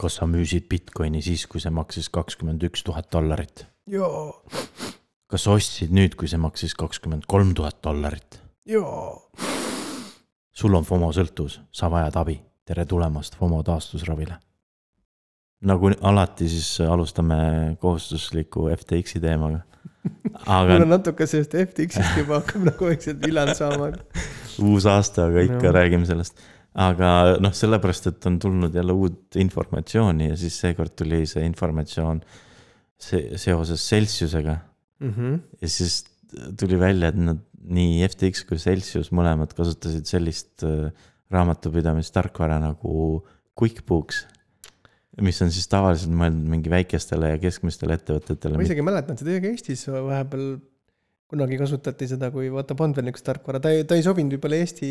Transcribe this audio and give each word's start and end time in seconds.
kas 0.00 0.18
sa 0.20 0.28
müüsid 0.28 0.68
Bitcoini 0.70 1.22
siis, 1.24 1.46
kui 1.48 1.62
see 1.62 1.72
maksis 1.72 2.08
kakskümmend 2.12 2.64
üks 2.68 2.84
tuhat 2.86 3.08
dollarit? 3.12 3.64
jaa. 3.88 4.32
kas 5.30 5.46
sa 5.46 5.54
ostsid 5.56 5.94
nüüd, 5.96 6.16
kui 6.20 6.28
see 6.28 6.40
maksis 6.40 6.76
kakskümmend 6.76 7.24
kolm 7.30 7.54
tuhat 7.56 7.80
dollarit? 7.84 8.40
jaa. 8.68 9.14
sul 10.52 10.76
on 10.76 10.84
FOMO 10.84 11.12
sõltuvus, 11.16 11.60
sa 11.72 11.88
vajad 11.92 12.18
abi, 12.20 12.40
tere 12.68 12.84
tulemast 12.88 13.38
FOMO 13.40 13.62
taastusravile. 13.64 14.36
nagu 15.64 15.92
alati, 16.00 16.50
siis 16.52 16.74
alustame 16.84 17.38
kohustusliku 17.80 18.68
FTX-i 18.76 19.22
teemaga. 19.24 19.62
aga. 20.44 20.74
mul 20.74 20.84
on 20.90 20.92
natuke 20.98 21.28
sellest 21.30 21.56
FTX-ist 21.62 22.20
juba 22.20 22.42
hakkab 22.42 22.68
nagu 22.68 22.90
vaikselt 22.92 23.24
viljand 23.24 23.56
saama. 23.56 23.94
uus 24.60 24.84
aasta, 24.92 25.30
aga 25.30 25.48
ikka 25.48 25.70
no. 25.70 25.74
räägime 25.80 26.08
sellest 26.08 26.44
aga 26.76 27.10
noh, 27.40 27.54
sellepärast, 27.56 28.10
et 28.10 28.26
on 28.28 28.36
tulnud 28.42 28.74
jälle 28.76 28.92
uut 28.92 29.38
informatsiooni 29.40 30.30
ja 30.30 30.36
siis 30.40 30.58
seekord 30.60 30.92
tuli 30.98 31.22
see 31.28 31.44
informatsioon 31.48 32.20
se 33.00 33.22
seoses 33.40 33.84
Celsiusega 33.88 34.58
mm. 35.00 35.12
-hmm. 35.12 35.38
ja 35.60 35.68
siis 35.68 36.04
tuli 36.60 36.78
välja, 36.80 37.08
et 37.08 37.16
nad 37.16 37.40
nii 37.66 38.06
FTX 38.08 38.44
kui 38.48 38.60
Celsius 38.60 39.10
mõlemad 39.10 39.52
kasutasid 39.56 40.06
sellist 40.06 40.64
äh, 40.64 40.92
raamatupidamistarkvara 41.32 42.58
nagu 42.62 43.24
QuickBooks. 43.58 44.26
mis 45.24 45.40
on 45.42 45.50
siis 45.50 45.68
tavaliselt 45.72 46.12
mõeldud 46.12 46.44
mingi 46.52 46.70
väikestele 46.70 47.30
ja 47.30 47.38
keskmistele 47.40 47.96
ettevõtetele. 47.96 48.56
ma 48.56 48.62
isegi 48.68 48.84
mäletan 48.84 49.16
seda 49.16 49.40
ka 49.40 49.48
Eestis 49.48 49.86
vahepeal 49.88 50.58
kunagi 51.26 51.58
kasutati 51.58 52.06
seda, 52.06 52.30
kui 52.30 52.50
vaata 52.52 52.76
veel 52.78 53.08
niisugust 53.08 53.24
tarkvara, 53.24 53.60
ta 53.60 53.72
ei, 53.74 53.84
ta 53.84 53.96
ei 53.96 54.04
sobinud 54.04 54.36
võib-olla 54.36 54.60
Eesti 54.62 54.90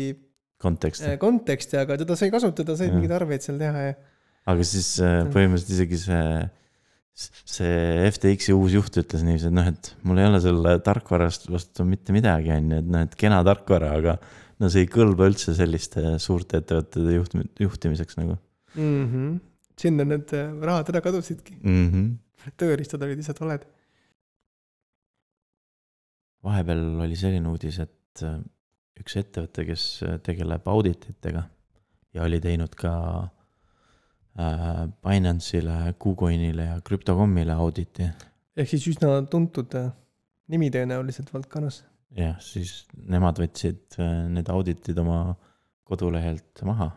konteksti. 0.62 1.08
Äh, 1.12 1.18
konteksti, 1.20 1.78
aga 1.80 1.98
teda 2.00 2.16
sai 2.18 2.30
kasutada, 2.32 2.76
said 2.78 2.94
mingeid 2.94 3.14
arveid 3.18 3.44
seal 3.44 3.58
teha 3.60 3.88
ja. 3.90 3.96
aga 4.52 4.66
siis 4.68 4.94
äh, 5.04 5.18
põhimõtteliselt 5.32 5.74
isegi 5.76 6.00
see, 6.00 6.46
see 7.56 8.08
FTX-i 8.08 8.56
uus 8.56 8.76
juht 8.76 8.98
ütles 9.02 9.24
niiviisi, 9.26 9.50
et 9.50 9.56
noh, 9.56 9.68
et 9.72 9.92
mul 10.06 10.22
ei 10.22 10.28
ole 10.30 10.40
selle 10.44 10.76
tarkvarast 10.86 11.48
vastu 11.52 11.86
mitte 11.88 12.16
midagi, 12.16 12.52
on 12.56 12.72
ju, 12.72 12.80
et 12.82 12.90
noh, 12.94 13.06
et 13.08 13.16
kena 13.20 13.42
tarkvara, 13.46 13.92
aga 14.00 14.16
no 14.62 14.72
see 14.72 14.86
ei 14.86 14.90
kõlba 14.92 15.28
üldse 15.28 15.54
selliste 15.56 16.16
suurte 16.22 16.62
ettevõtete 16.62 17.18
juht-, 17.18 17.36
juhtimiseks 17.60 18.20
nagu 18.20 18.38
mm. 18.38 19.04
-hmm. 19.04 19.38
sinna 19.80 20.08
need 20.08 20.32
äh, 20.36 20.52
rahad 20.64 20.92
ära 20.94 21.04
kadusidki 21.04 21.58
mm. 21.60 21.88
-hmm. 21.92 22.52
tööriistad 22.56 23.04
olid 23.04 23.20
lihtsalt 23.20 23.44
valed. 23.44 23.68
vahepeal 26.46 26.84
oli 27.04 27.16
selline 27.18 27.48
uudis, 27.50 27.80
et 27.82 28.24
üks 29.00 29.16
ettevõte, 29.20 29.64
kes 29.68 29.86
äh, 30.06 30.18
tegeleb 30.24 30.66
audititega 30.70 31.44
ja 32.16 32.24
oli 32.24 32.40
teinud 32.42 32.76
ka 32.78 32.92
äh, 34.40 34.86
Binance'ile, 35.04 35.94
KuCoinile 36.00 36.70
ja 36.70 36.78
Crypto.com'ile 36.84 37.56
auditi. 37.56 38.08
ehk 38.56 38.72
siis 38.72 38.86
üsna 38.94 39.18
tuntud 39.30 39.76
äh, 39.78 39.90
nimi 40.52 40.70
tõenäoliselt 40.72 41.32
valdkonnas. 41.34 41.82
jah, 42.16 42.38
siis 42.40 42.86
nemad 42.96 43.40
võtsid 43.42 43.98
need 44.32 44.48
auditid 44.52 44.98
oma 45.02 45.36
kodulehelt 45.86 46.64
maha. 46.64 46.90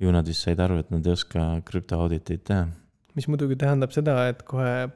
ju 0.00 0.12
nad 0.12 0.26
vist 0.26 0.46
said 0.46 0.60
aru, 0.60 0.78
et 0.82 0.90
nad 0.94 1.06
ei 1.06 1.14
oska 1.14 1.48
krüptoauditeid 1.66 2.46
teha. 2.46 2.68
mis 3.18 3.28
muidugi 3.30 3.58
tähendab 3.58 3.94
seda, 3.94 4.20
et 4.30 4.46
kohe 4.46 4.86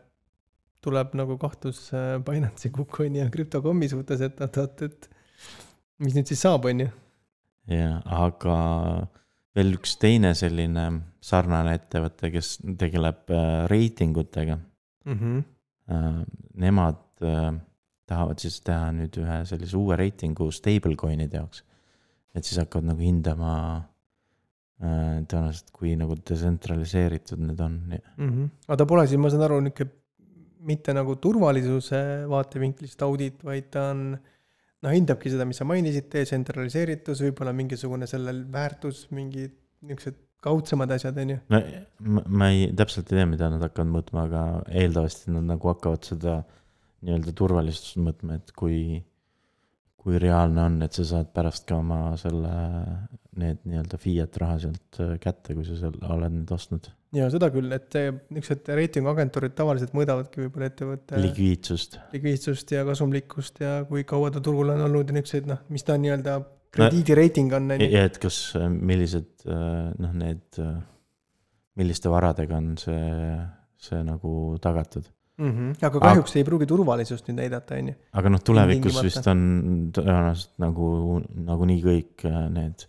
tuleb 0.78 1.14
nagu 1.19 1.34
kahtlus 1.42 1.88
Binance'i, 2.22 2.70
KuCoini 2.70 3.24
ja 3.24 3.30
Crypto.com'i 3.34 3.88
suhtes, 3.91 4.20
et 4.22 4.38
oot-oot, 4.46 4.82
et 4.86 5.08
mis 6.02 6.16
nüüd 6.16 6.30
siis 6.30 6.42
saab, 6.46 6.66
on 6.70 6.84
ju? 6.84 6.88
jah, 7.72 7.98
aga 8.06 8.56
veel 9.58 9.74
üks 9.77 9.96
teine 10.00 10.32
selline 10.38 10.86
sarnane 11.24 11.74
ettevõte, 11.77 12.30
kes 12.32 12.58
tegeleb 12.80 13.32
äh, 13.34 13.66
reitingutega 13.72 14.58
mm. 14.58 15.14
-hmm. 15.19 15.46
Nemad 16.60 17.24
äh, 17.24 17.54
tahavad 18.08 18.41
siis 18.42 18.58
teha 18.60 18.91
nüüd 18.92 19.14
ühe 19.20 19.38
sellise 19.48 19.76
uue 19.76 19.97
reitingu 19.97 20.50
stablecoin'ide 20.53 21.41
jaoks. 21.41 21.62
et 22.34 22.44
siis 22.44 22.59
hakkavad 22.60 22.92
nagu 22.92 23.00
hindama 23.03 23.54
tõenäoliselt, 24.78 25.72
kui 25.75 25.97
nagu 25.98 26.15
detsentraliseeritud 26.15 27.41
need 27.42 27.60
on 27.60 27.72
mm. 27.91 28.28
-hmm. 28.28 28.50
aga 28.69 28.76
ta 28.76 28.86
pole 28.86 29.06
siis, 29.06 29.19
ma 29.19 29.30
saan 29.30 29.42
aru, 29.42 29.60
nihuke 29.60 29.88
mitte 30.60 30.94
nagu 30.94 31.16
turvalisuse 31.16 32.28
vaatevinklist 32.30 33.03
audit, 33.03 33.42
vaid 33.44 33.70
ta 33.70 33.91
on 33.91 34.15
äh, 34.15 34.38
noh, 34.84 34.94
hindabki 34.94 35.33
seda, 35.33 35.47
mis 35.49 35.59
sa 35.61 35.66
mainisid, 35.69 36.09
detsentraliseeritus, 36.12 37.22
võib-olla 37.27 37.55
mingisugune 37.56 38.09
sellel 38.11 38.44
väärtus, 38.53 39.06
mingid 39.15 39.56
niisugused 39.87 40.25
kaudsemad 40.43 40.93
asjad, 40.94 41.19
on 41.19 41.34
ju. 41.34 41.39
no 41.50 41.61
ma, 42.15 42.22
ma 42.41 42.49
ei, 42.55 42.69
täpselt 42.78 43.11
ei 43.11 43.19
tea, 43.19 43.27
mida 43.31 43.50
nad 43.50 43.62
hakkavad 43.66 43.91
mõõtma, 43.91 44.27
aga 44.28 44.43
eeldavasti 44.83 45.34
nad 45.34 45.49
nagu 45.50 45.72
hakkavad 45.72 46.06
seda 46.06 46.41
nii-öelda 47.06 47.34
turvalisust 47.39 47.99
mõõtma, 48.03 48.39
et 48.39 48.53
kui, 48.59 48.78
kui 49.99 50.21
reaalne 50.22 50.65
on, 50.65 50.78
et 50.87 50.95
sa 50.95 51.06
saad 51.06 51.33
pärast 51.34 51.66
ka 51.69 51.78
oma 51.83 52.15
selle, 52.21 52.55
need 53.39 53.62
nii-öelda 53.66 54.00
fiat 54.03 54.39
raha 54.43 54.62
sealt 54.66 55.03
kätte, 55.22 55.59
kui 55.59 55.66
sa 55.66 55.78
seal 55.78 55.99
oled 56.06 56.39
need 56.41 56.55
ostnud 56.55 56.91
ja 57.16 57.28
seda 57.32 57.48
küll, 57.52 57.72
et 57.72 57.96
niisugused 57.96 58.69
reitinguagentuurid 58.78 59.54
tavaliselt 59.56 59.94
mõõdavadki 59.96 60.44
võib-olla 60.44 60.69
ettevõtte. 60.69 61.20
likviidsust. 61.22 61.98
likviidsust 62.12 62.74
ja 62.76 62.84
kasumlikkust 62.88 63.62
ja 63.64 63.74
kui 63.88 64.04
kaua 64.08 64.32
ta 64.34 64.42
turul 64.44 64.74
on 64.74 64.84
olnud 64.88 65.08
ja 65.08 65.16
niisugused 65.16 65.48
noh, 65.50 65.62
mis 65.72 65.86
ta 65.86 65.97
nii-öelda 66.00 66.38
krediidireiting 66.74 67.54
on, 67.56 67.70
ja 67.80 68.04
et 68.04 68.18
kas, 68.20 68.41
millised 68.68 69.47
noh, 69.48 70.16
need, 70.20 70.60
milliste 71.80 72.12
varadega 72.12 72.58
on 72.60 72.74
see, 72.80 73.38
see 73.88 74.02
nagu 74.04 74.34
tagatud 74.62 75.08
mm. 75.38 75.50
-hmm. 75.50 75.74
aga 75.88 76.00
kahjuks 76.00 76.32
aga, 76.34 76.41
ei 76.41 76.47
pruugi 76.50 76.68
turvalisust 76.68 77.28
nüüd 77.30 77.41
näidata, 77.41 77.80
on 77.80 77.92
ju. 77.92 77.98
aga 78.20 78.32
noh, 78.34 78.44
tulevikus 78.44 79.02
vist 79.06 79.26
on 79.32 79.42
tõenäoliselt 79.97 80.56
nagu, 80.64 81.20
nagunii 81.48 81.82
kõik 81.84 82.26
need 82.54 82.88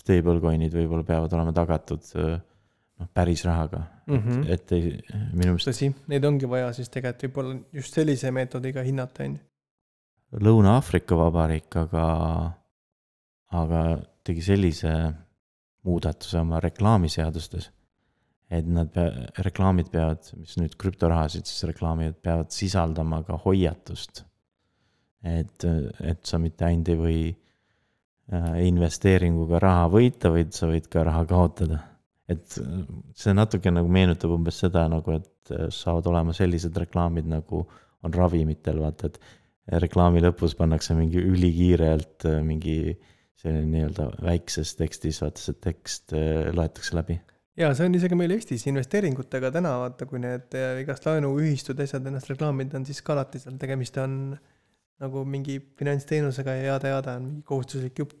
stablecoin'id 0.00 0.74
võib-olla 0.74 1.04
peavad 1.04 1.34
olema 1.36 1.52
tagatud 1.52 2.06
noh, 3.00 3.08
päris 3.14 3.44
rahaga 3.44 3.82
mm, 4.06 4.18
-hmm. 4.18 4.44
et, 4.46 4.50
et 4.50 4.72
ei, 4.72 4.92
minu 5.32 5.54
meelest. 5.54 5.70
tõsi, 5.70 5.90
neid 6.12 6.26
ongi 6.28 6.48
vaja 6.50 6.72
siis 6.76 6.92
tegelikult 6.92 7.26
võib-olla 7.28 7.56
just 7.80 7.96
sellise 7.96 8.30
meetodiga 8.34 8.84
hinnata, 8.86 9.24
on 9.24 9.38
ju. 9.38 9.46
Lõuna-Aafrika 10.46 11.16
Vabariik 11.18 11.76
aga, 11.76 12.04
aga 13.58 13.82
tegi 14.22 14.44
sellise 14.46 14.92
muudatuse 15.82 16.38
oma 16.38 16.60
reklaamiseadustes, 16.62 17.70
et 18.50 18.66
nad 18.66 18.94
reklaamid 19.42 19.90
peavad, 19.90 20.30
mis 20.38 20.54
nüüd 20.60 20.76
krüptorahasid 20.78 21.50
siis 21.50 21.64
reklaamivad, 21.72 22.20
peavad 22.22 22.54
sisaldama 22.54 23.22
ka 23.26 23.40
hoiatust. 23.44 24.24
et, 25.24 25.64
et 26.00 26.24
sa 26.24 26.38
mitte 26.38 26.64
ainult 26.64 26.88
ei 26.88 26.96
või 26.96 27.18
äh, 28.32 28.54
investeeringuga 28.64 29.58
raha 29.58 29.88
võita, 29.92 30.30
vaid 30.32 30.54
sa 30.56 30.70
võid 30.70 30.86
ka 30.88 31.02
raha 31.04 31.26
kaotada 31.28 31.89
et 32.30 32.56
see 33.18 33.34
natuke 33.34 33.72
nagu 33.74 33.90
meenutab 33.92 34.32
umbes 34.34 34.60
seda 34.64 34.86
nagu, 34.90 35.18
et 35.18 35.54
saavad 35.74 36.06
olema 36.10 36.34
sellised 36.36 36.76
reklaamid 36.78 37.28
nagu 37.30 37.64
on 38.06 38.14
ravimitel, 38.14 38.80
vaata, 38.80 39.10
et 39.10 39.80
reklaami 39.82 40.22
lõpus 40.24 40.54
pannakse 40.58 40.94
mingi 40.98 41.20
ülikiirelt 41.20 42.26
mingi 42.46 42.76
selline 43.40 43.66
nii-öelda 43.72 44.06
väikses 44.24 44.74
tekstis, 44.78 45.20
vaata 45.24 45.42
see 45.42 45.58
tekst 45.64 46.14
äh, 46.16 46.50
loetakse 46.56 46.96
läbi. 46.98 47.18
ja 47.60 47.72
see 47.76 47.88
on 47.88 47.96
isegi 47.96 48.16
meil 48.18 48.34
Eestis 48.34 48.66
investeeringutega 48.70 49.50
täna, 49.54 49.74
vaata, 49.84 50.08
kui 50.08 50.20
need 50.22 50.56
äh, 50.58 50.80
igast 50.84 51.06
laenuühistud, 51.08 51.80
asjad 51.84 52.06
ennast 52.08 52.30
reklaamid 52.32 52.74
on, 52.76 52.86
siis 52.88 53.02
ka 53.04 53.14
alati 53.16 53.40
seal 53.42 53.58
tegemist 53.60 53.96
on 54.02 54.14
nagu 55.00 55.24
mingi 55.24 55.56
finantsteenusega 55.80 56.56
ja 56.58 56.74
jada-jada 56.74 57.16
on 57.20 57.28
mingi 57.28 57.46
kohustuslik 57.48 58.02
jupp, 58.02 58.16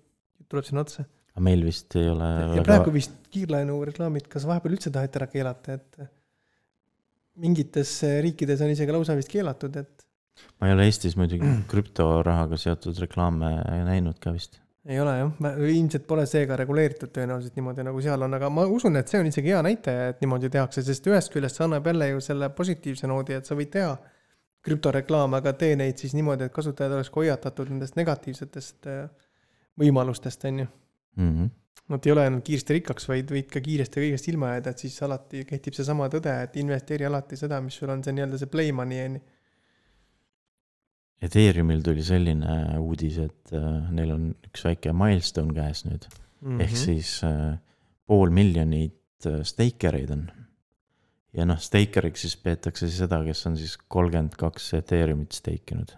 tuleb 0.48 0.66
sinna 0.66 0.84
otsa 0.86 1.04
meil 1.42 1.64
vist 1.66 1.96
ei 1.98 2.08
ole. 2.10 2.28
ja 2.28 2.48
väga... 2.52 2.66
praegu 2.68 2.94
vist 2.94 3.16
kiirlaenu 3.30 3.78
reklaamid, 3.90 4.28
kas 4.30 4.46
vahepeal 4.48 4.76
üldse 4.76 4.92
taheti 4.94 5.20
ära 5.20 5.28
keelata, 5.30 5.76
et 5.78 6.00
mingites 7.40 7.92
riikides 8.24 8.62
on 8.64 8.72
isegi 8.74 8.94
lausa 8.94 9.16
vist 9.18 9.30
keelatud, 9.32 9.76
et. 9.80 10.06
ma 10.60 10.70
ei 10.70 10.76
ole 10.76 10.88
Eestis 10.90 11.16
muidugi 11.20 11.52
krüptorahaga 11.70 12.58
seotud 12.60 12.98
reklaame 13.04 13.52
näinud 13.86 14.20
ka 14.22 14.34
vist. 14.34 14.60
ei 14.88 15.00
ole 15.00 15.14
jah, 15.18 15.32
ilmselt 15.70 16.06
pole 16.08 16.26
see 16.28 16.46
ka 16.48 16.58
reguleeritud 16.60 17.12
tõenäoliselt 17.14 17.58
niimoodi, 17.58 17.84
nagu 17.86 18.00
seal 18.04 18.26
on, 18.26 18.38
aga 18.38 18.50
ma 18.52 18.66
usun, 18.68 18.96
et 19.00 19.12
see 19.12 19.20
on 19.22 19.28
isegi 19.30 19.54
hea 19.54 19.60
näitaja, 19.64 20.14
et 20.14 20.24
niimoodi 20.24 20.50
tehakse, 20.52 20.84
sest 20.86 21.06
ühest 21.10 21.32
küljest 21.34 21.60
see 21.60 21.66
annab 21.68 21.86
jälle 21.90 22.14
ju 22.14 22.24
selle 22.24 22.50
positiivse 22.56 23.10
noodi, 23.10 23.36
et 23.38 23.48
sa 23.48 23.58
võid 23.58 23.72
teha 23.76 23.94
krüptoreklaame, 24.66 25.40
aga 25.40 25.54
tee 25.56 25.76
neid 25.78 26.00
siis 26.00 26.12
niimoodi, 26.16 26.48
et 26.48 26.52
kasutajad 26.52 26.98
oleks 26.98 27.12
hoiatatud 27.14 27.70
nendest 27.72 27.96
negatiivsetest 27.96 28.88
äh, 28.90 29.06
võimalustest, 29.80 30.44
on 30.48 30.64
ju 30.64 30.70
mm. 31.16 31.32
-hmm. 31.32 31.50
Nad 31.90 32.06
ei 32.06 32.12
ole 32.12 32.22
ainult 32.22 32.44
kiiresti 32.46 32.74
rikkaks, 32.76 33.08
vaid 33.10 33.30
võid 33.34 33.48
ka 33.50 33.60
kiiresti 33.60 34.00
kõigest 34.04 34.28
ilma 34.30 34.52
jääda, 34.52 34.70
et 34.70 34.78
siis 34.78 34.94
alati 35.02 35.42
kehtib 35.44 35.74
seesama 35.74 36.06
tõde, 36.12 36.30
et 36.44 36.56
investeeri 36.62 37.08
alati 37.08 37.36
seda, 37.36 37.58
mis 37.60 37.74
sul 37.74 37.90
on 37.90 38.04
see 38.04 38.14
nii-öelda 38.14 38.38
see 38.38 38.50
play 38.52 38.70
money 38.72 39.00
on 39.06 39.16
ju. 39.18 39.22
Ethereumil 41.20 41.82
tuli 41.84 42.04
selline 42.06 42.78
uudis, 42.78 43.18
et 43.18 43.52
äh, 43.52 43.90
neil 43.92 44.14
on 44.14 44.30
üks 44.46 44.62
väike 44.64 44.94
milstone 44.96 45.52
käes 45.56 45.82
nüüd 45.84 46.06
mm. 46.06 46.48
-hmm. 46.48 46.62
ehk 46.64 46.76
siis 46.76 47.24
äh, 47.24 47.58
pool 48.06 48.30
miljonit 48.30 49.26
äh, 49.26 49.42
steikereid 49.42 50.10
on. 50.10 50.30
ja 51.32 51.44
noh, 51.46 51.58
steikeriks 51.58 52.24
siis 52.26 52.36
peetakse 52.36 52.88
seda, 52.90 53.20
kes 53.24 53.46
on 53.46 53.56
siis 53.56 53.76
kolmkümmend 53.88 54.34
kaks 54.38 54.72
Ethereumit 54.74 55.32
steikinud. 55.32 55.92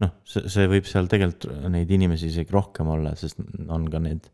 Noh, 0.00 0.10
see, 0.28 0.48
see 0.52 0.66
võib 0.70 0.84
seal 0.88 1.06
tegelikult 1.10 1.46
neid 1.72 1.90
inimesi 1.90 2.26
isegi 2.32 2.52
rohkem 2.52 2.88
olla, 2.92 3.14
sest 3.16 3.38
on 3.68 3.86
ka 3.92 3.98
need 4.04 4.26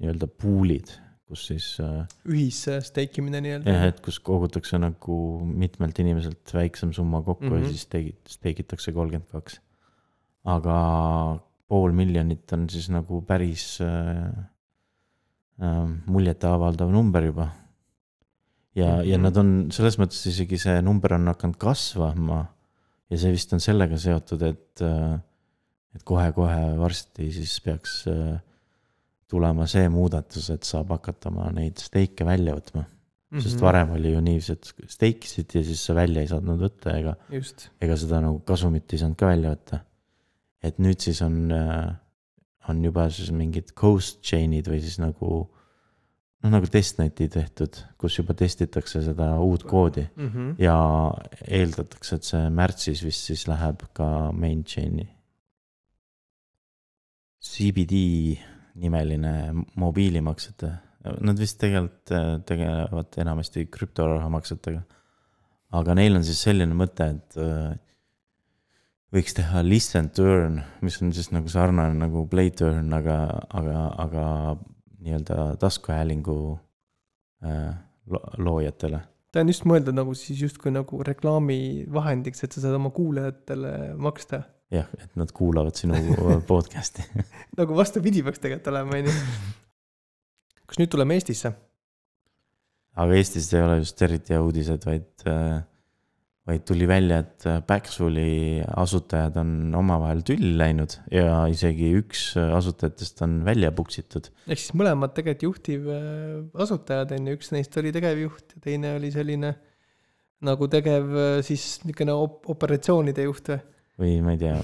nii-öelda 0.00 0.26
pool'id, 0.40 0.90
kus 1.28 1.46
siis 1.50 1.66
äh, 1.80 2.04
ühissteikimine 2.28 3.40
nii-öelda. 3.44 3.70
jah, 3.74 3.84
et 3.92 4.00
kus 4.04 4.18
kogutakse 4.24 4.78
nagu 4.80 5.16
mitmelt 5.44 5.98
inimeselt 6.02 6.54
väiksem 6.54 6.92
summa 6.96 7.22
kokku 7.22 7.44
mm 7.44 7.50
-hmm. 7.50 7.60
ja 7.60 7.60
Mhm. 7.64 7.68
siis 7.72 7.86
steigit-, 7.88 8.28
steigitakse 8.38 8.92
kolmkümmend 8.92 9.30
kaks. 9.32 9.60
aga 10.44 11.40
pool 11.68 11.92
miljonit 11.92 12.52
on 12.52 12.68
siis 12.70 12.88
nagu 12.92 13.22
päris 13.22 13.78
äh, 13.80 14.32
äh, 15.62 15.88
muljetavaldav 16.06 16.90
number 16.92 17.24
juba. 17.24 17.48
ja 18.74 18.86
mm, 18.86 19.00
-hmm. 19.00 19.04
ja 19.04 19.16
Mhm. 19.18 19.22
nad 19.22 19.36
on 19.36 19.66
selles 19.70 19.98
mõttes 19.98 20.26
isegi 20.28 20.58
see 20.58 20.82
number 20.82 21.14
on 21.14 21.26
hakanud 21.26 21.56
kasvama 21.56 22.46
ja 23.10 23.20
see 23.20 23.34
vist 23.34 23.52
on 23.52 23.60
sellega 23.60 23.98
seotud, 24.00 24.42
et, 24.42 24.82
äh, 24.82 25.18
et 25.94 26.02
kohe-kohe 26.04 26.74
varsti 26.80 27.30
siis 27.32 27.58
peaks 27.64 28.02
äh, 28.10 28.38
tulema 29.28 29.66
see 29.70 29.88
muudatus, 29.88 30.50
et 30.50 30.66
saab 30.66 30.92
hakata 30.94 31.30
oma 31.32 31.50
neid 31.54 31.80
steike 31.82 32.26
välja 32.26 32.56
võtma 32.56 32.84
Mhm. 33.34 33.42
sest 33.42 33.62
varem 33.62 33.90
oli 33.96 34.12
ju 34.12 34.20
niiviisi, 34.22 34.54
et 34.54 34.90
steikisid 34.94 35.54
ja 35.56 35.62
siis 35.66 35.80
sa 35.82 35.94
välja 35.96 36.22
ei 36.22 36.30
saanud 36.30 36.60
võtta 36.60 36.92
ega, 37.00 37.16
ega 37.82 37.96
seda 37.98 38.20
nagu 38.22 38.38
kasumit 38.46 38.92
ei 38.94 39.00
saanud 39.00 39.18
ka 39.18 39.26
välja 39.32 39.54
võtta. 39.56 39.80
et 40.64 40.78
nüüd 40.80 41.02
siis 41.02 41.18
on, 41.20 41.50
on 42.68 42.84
juba 42.84 43.08
siis 43.12 43.32
mingid 43.34 43.74
ghost 43.76 44.22
chain'id 44.24 44.70
või 44.70 44.78
siis 44.80 44.96
nagu 45.02 45.42
noh, 46.44 46.52
nagu 46.52 46.68
testneti 46.68 47.26
tehtud, 47.32 47.78
kus 47.98 48.18
juba 48.18 48.34
testitakse 48.36 49.00
seda 49.02 49.30
uut 49.40 49.64
koodi 49.68 50.04
Mhm. 50.16 50.54
ja 50.60 50.76
eeldatakse, 51.48 52.16
et 52.20 52.24
see 52.28 52.50
märtsis 52.52 53.00
vist 53.04 53.30
siis 53.30 53.46
läheb 53.48 53.82
ka 53.96 54.30
main 54.32 54.62
chain'i. 54.64 55.08
CBD 57.44 57.94
nimeline 58.80 59.32
mobiilimaksete, 59.76 60.70
nad 61.20 61.38
vist 61.38 61.58
tegelikult 61.60 62.12
äh, 62.16 62.28
tegelevad 62.48 63.18
enamasti 63.20 63.66
krüptorahamaksetega. 63.70 64.82
aga 65.74 65.94
neil 65.98 66.14
on 66.16 66.22
siis 66.24 66.38
selline 66.46 66.74
mõte, 66.78 67.08
et 67.16 67.36
äh, 67.36 67.74
võiks 69.14 69.34
teha 69.34 69.62
listen 69.66 70.08
to 70.14 70.26
earn, 70.26 70.60
mis 70.82 71.00
on 71.02 71.12
siis 71.12 71.30
nagu 71.34 71.48
sarnane 71.50 71.98
nagu 71.98 72.26
play 72.30 72.50
to 72.50 72.68
earn, 72.70 72.92
aga, 72.94 73.18
aga, 73.50 73.80
aga 74.06 74.24
nii-öelda 75.04 75.56
taskuhäälingu 75.62 76.36
äh, 77.44 77.74
lo- 78.10 78.24
loojatele 78.38 79.00
ta 79.34 79.42
on 79.42 79.50
just 79.50 79.66
mõeldud 79.66 79.96
nagu 79.96 80.14
siis 80.14 80.38
justkui 80.44 80.70
nagu 80.74 81.02
reklaamivahendiks, 81.06 82.44
et 82.46 82.54
sa 82.54 82.62
saad 82.62 82.76
oma 82.78 82.92
kuulajatele 82.94 83.94
maksta. 83.98 84.44
jah, 84.74 84.88
et 85.02 85.12
nad 85.18 85.30
kuulavad 85.34 85.76
sinu 85.78 85.98
podcast'i 86.50 87.04
nagu 87.58 87.76
vastupidi 87.76 88.22
peaks 88.26 88.42
tegelikult 88.42 88.72
olema, 88.72 89.00
onju. 89.02 89.14
kas 90.70 90.80
nüüd 90.82 90.92
tuleme 90.94 91.18
Eestisse? 91.18 91.54
aga 92.94 93.18
Eestis 93.18 93.50
ei 93.54 93.62
ole 93.66 93.80
just 93.82 94.02
eriti 94.06 94.38
uudised, 94.38 94.86
vaid, 94.86 95.26
vaid 96.44 96.64
tuli 96.68 96.84
välja, 96.88 97.22
et 97.24 97.44
Backsooli 97.64 98.60
asutajad 98.76 99.38
on 99.40 99.52
omavahel 99.78 100.20
tülli 100.28 100.52
läinud 100.60 100.98
ja 101.12 101.44
isegi 101.48 101.88
üks 101.96 102.34
asutajatest 102.36 103.22
on 103.24 103.38
välja 103.46 103.72
puksitud. 103.72 104.28
ehk 104.44 104.60
siis 104.60 104.74
mõlemad 104.76 105.14
tegelikult 105.16 105.46
juhtivasutajad 105.48 107.14
on 107.16 107.30
ju, 107.30 107.38
üks 107.38 107.54
neist 107.56 107.78
oli 107.80 107.94
tegevjuht 107.96 108.58
ja 108.58 108.66
teine 108.68 108.96
oli 108.98 109.12
selline 109.14 109.54
nagu 110.44 110.68
tegev 110.70 111.16
äh, 111.16 111.38
siis 111.46 111.64
niisugune 111.84 112.16
op-, 112.26 112.44
operatsioonide 112.52 113.26
juht 113.28 113.50
või? 113.50 113.60
või 114.02 114.14
ma 114.26 114.34
ei 114.34 114.40
tea, 114.42 114.56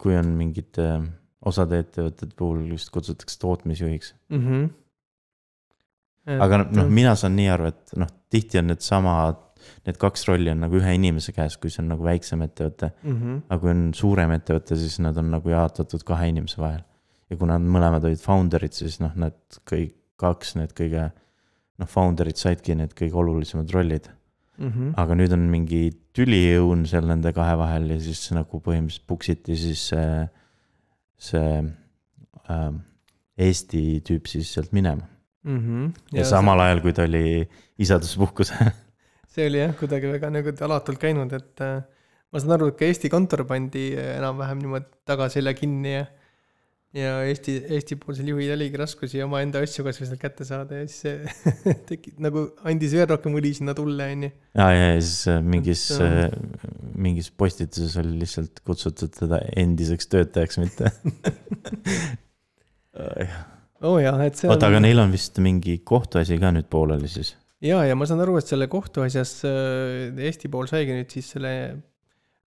kui 0.00 0.16
on 0.16 0.34
mingid 0.38 0.80
äh, 0.82 1.02
osade 1.46 1.80
ettevõtete 1.84 2.34
puhul 2.36 2.64
just 2.72 2.90
kutsutakse 2.94 3.38
tootmisjuhiks. 3.42 4.14
mm. 4.32 4.46
-hmm. 4.46 6.40
aga 6.46 6.64
noh, 6.64 6.88
mina 6.88 7.14
saan 7.16 7.36
nii 7.36 7.48
aru, 7.52 7.70
et 7.72 7.94
noh, 8.00 8.10
tihti 8.32 8.60
on 8.60 8.70
need 8.72 8.84
samad, 8.84 9.40
need 9.86 9.98
kaks 10.00 10.26
rolli 10.28 10.52
on 10.52 10.62
nagu 10.64 10.78
ühe 10.80 10.94
inimese 10.96 11.34
käes, 11.36 11.56
kui 11.60 11.72
see 11.72 11.82
on 11.84 11.90
nagu 11.94 12.06
väiksem 12.06 12.42
ettevõte. 12.46 12.92
mm. 13.02 13.16
-hmm. 13.16 13.40
aga 13.48 13.60
kui 13.60 13.70
on 13.70 13.82
suurem 13.94 14.36
ettevõte, 14.36 14.76
siis 14.76 14.98
nad 15.00 15.16
on 15.16 15.30
nagu 15.30 15.50
jaotatud 15.50 16.04
kahe 16.04 16.28
inimese 16.28 16.60
vahel. 16.62 16.82
ja 17.30 17.36
kuna 17.36 17.58
nad 17.58 17.70
mõlemad 17.70 18.04
olid 18.04 18.20
founder'id, 18.20 18.74
siis 18.74 19.00
noh, 19.00 19.12
need 19.14 19.60
kõik 19.70 19.94
kaks, 20.20 20.56
need 20.58 20.72
kõige, 20.76 21.10
noh, 21.78 21.88
founder'id 21.88 22.36
saidki 22.36 22.74
need 22.74 22.92
kõige 22.98 23.14
olulisemad 23.14 23.70
rollid. 23.70 24.10
Mm 24.58 24.70
-hmm. 24.70 24.92
aga 24.96 25.14
nüüd 25.16 25.32
on 25.32 25.46
mingi 25.48 25.90
tüliõun 26.12 26.84
seal 26.86 27.06
nende 27.08 27.32
kahe 27.32 27.56
vahel 27.56 27.94
ja 27.94 28.00
siis 28.00 28.26
nagu 28.36 28.60
põhimõtteliselt 28.60 29.06
puksiti 29.06 29.56
siis 29.56 29.86
see, 29.88 30.28
see 31.16 31.52
äh, 32.50 32.72
Eesti 33.40 34.02
tüüp 34.04 34.28
siis 34.28 34.52
sealt 34.52 34.72
minema. 34.76 35.06
mm. 35.42 35.58
-hmm. 35.58 35.92
ja 36.12 36.24
samal 36.24 36.60
ajal, 36.60 36.80
kui 36.84 36.92
ta 36.92 37.02
oli 37.08 37.48
isaduspuhkusel. 37.78 38.70
See 39.30 39.48
oli 39.50 39.62
jah, 39.62 39.74
kuidagi 39.78 40.10
väga 40.10 40.30
nagu 40.34 40.54
alatult 40.66 41.00
käinud, 41.02 41.34
et 41.36 41.64
äh, 41.64 41.82
ma 42.30 42.42
saan 42.42 42.56
aru, 42.56 42.70
et 42.72 42.78
ka 42.80 42.88
Eesti 42.88 43.10
kontor 43.12 43.44
pandi 43.48 43.90
äh, 43.94 44.16
enam-vähem 44.18 44.64
niimoodi 44.64 44.90
tagaselja 45.08 45.54
kinni 45.58 45.94
ja 45.98 46.06
ja 46.96 47.20
Eesti, 47.22 47.52
Eesti-poolsel 47.76 48.32
juhil 48.32 48.50
oligi 48.56 48.78
raskusi 48.80 49.20
omaenda 49.22 49.60
asju 49.62 49.84
kasvõi 49.86 50.08
sealt 50.08 50.22
kätte 50.22 50.46
saada 50.46 50.80
ja 50.80 50.88
siis 50.90 51.04
see 51.04 51.74
tegi 51.90 52.16
nagu 52.22 52.48
andis 52.66 52.96
veel 52.98 53.06
rohkem 53.12 53.36
õli 53.38 53.52
sinna 53.54 53.76
tulle, 53.78 54.08
onju. 54.16 54.30
ja, 54.58 54.66
ja, 54.74 54.88
ja 54.96 54.96
siis 54.98 55.20
äh, 55.30 55.38
mingis 55.54 55.84
mingis 57.00 57.30
postituses 57.30 57.94
oli 58.02 58.18
lihtsalt 58.24 58.58
kutsutud 58.66 59.14
teda 59.14 59.38
endiseks 59.62 60.10
töötajaks, 60.10 60.58
mitte. 60.60 60.90
oo 63.86 63.94
oh, 63.94 64.00
jaa, 64.02 64.16
et 64.26 64.40
see 64.40 64.50
oota, 64.50 64.72
aga 64.72 64.82
neil 64.82 64.98
on 64.98 65.14
vist 65.14 65.38
mingi 65.42 65.78
kohtuasi 65.86 66.40
ka 66.42 66.50
nüüd 66.56 66.66
pooleli 66.72 67.08
siis? 67.12 67.36
ja, 67.64 67.82
ja 67.84 67.96
ma 67.98 68.08
saan 68.08 68.22
aru, 68.24 68.38
et 68.40 68.50
selle 68.50 68.68
kohtuasjas 68.72 69.36
äh, 69.48 70.24
Eesti 70.28 70.50
pool 70.52 70.68
saigi 70.70 70.96
nüüd 70.96 71.12
siis 71.12 71.30
selle 71.36 71.54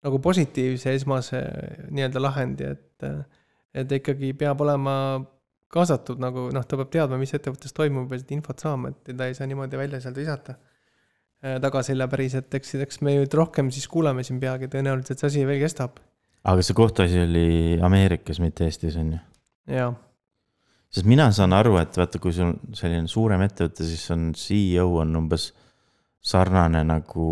nagu 0.03 0.19
positiivse 0.19 0.93
esmase 0.97 1.39
nii-öelda 1.93 2.21
lahendi, 2.21 2.67
et, 2.75 3.05
et 3.71 3.93
ikkagi 3.99 4.33
peab 4.35 4.61
olema 4.65 4.95
kaasatud 5.73 6.21
nagu 6.21 6.49
noh, 6.53 6.65
ta 6.67 6.77
peab 6.79 6.91
teadma, 6.93 7.19
mis 7.21 7.33
ettevõttes 7.35 7.73
toimub 7.75 8.11
ja 8.13 8.21
seda 8.21 8.35
infot 8.35 8.61
saama, 8.61 8.93
et 8.93 9.11
teda 9.11 9.29
ei 9.29 9.37
saa 9.37 9.47
niimoodi 9.49 9.79
välja 9.79 10.01
sealt 10.03 10.19
visata. 10.19 10.57
tagaselja 11.63 12.05
päris, 12.07 12.37
et 12.39 12.53
eks, 12.55 12.75
eks 12.85 13.01
me 13.03 13.17
nüüd 13.17 13.33
rohkem 13.35 13.71
siis 13.73 13.87
kuuleme 13.91 14.23
siin 14.23 14.37
peagi, 14.39 14.69
tõenäoliselt 14.71 15.19
see 15.19 15.31
asi 15.31 15.41
veel 15.47 15.59
kestab. 15.63 15.97
aga 16.43 16.63
see 16.63 16.77
kohtuasi 16.77 17.19
oli 17.19 17.47
Ameerikas, 17.83 18.39
mitte 18.39 18.67
Eestis 18.67 18.95
on 18.99 19.15
ju? 19.15 19.19
jaa, 19.75 19.89
sest 20.93 21.09
mina 21.09 21.29
saan 21.33 21.55
aru, 21.57 21.77
et 21.81 21.97
vaata, 21.97 22.21
kui 22.21 22.33
sul 22.35 22.53
selline 22.77 23.09
suurem 23.09 23.41
ettevõte, 23.45 23.85
siis 23.87 24.05
on 24.13 24.31
CEO 24.37 24.91
on 25.01 25.15
umbes 25.23 25.49
sarnane 26.23 26.83
nagu 26.85 27.27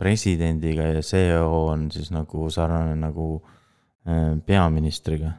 presidendiga 0.00 0.88
ja 0.96 1.02
CEO 1.04 1.66
on 1.70 1.90
siis 1.92 2.10
nagu 2.14 2.48
sarnane 2.50 2.96
nagu 2.98 3.28
äh, 4.08 4.34
peaministriga. 4.46 5.34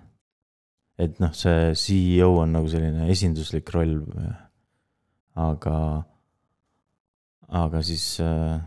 et 0.97 1.17
noh, 1.19 1.33
see 1.35 1.73
CEO 1.75 2.29
on 2.39 2.53
nagu 2.55 2.69
selline 2.71 3.09
esinduslik 3.11 3.73
roll. 3.73 3.97
aga, 5.35 5.77
aga 7.49 7.81
siis 7.83 8.21
äh, 8.23 8.61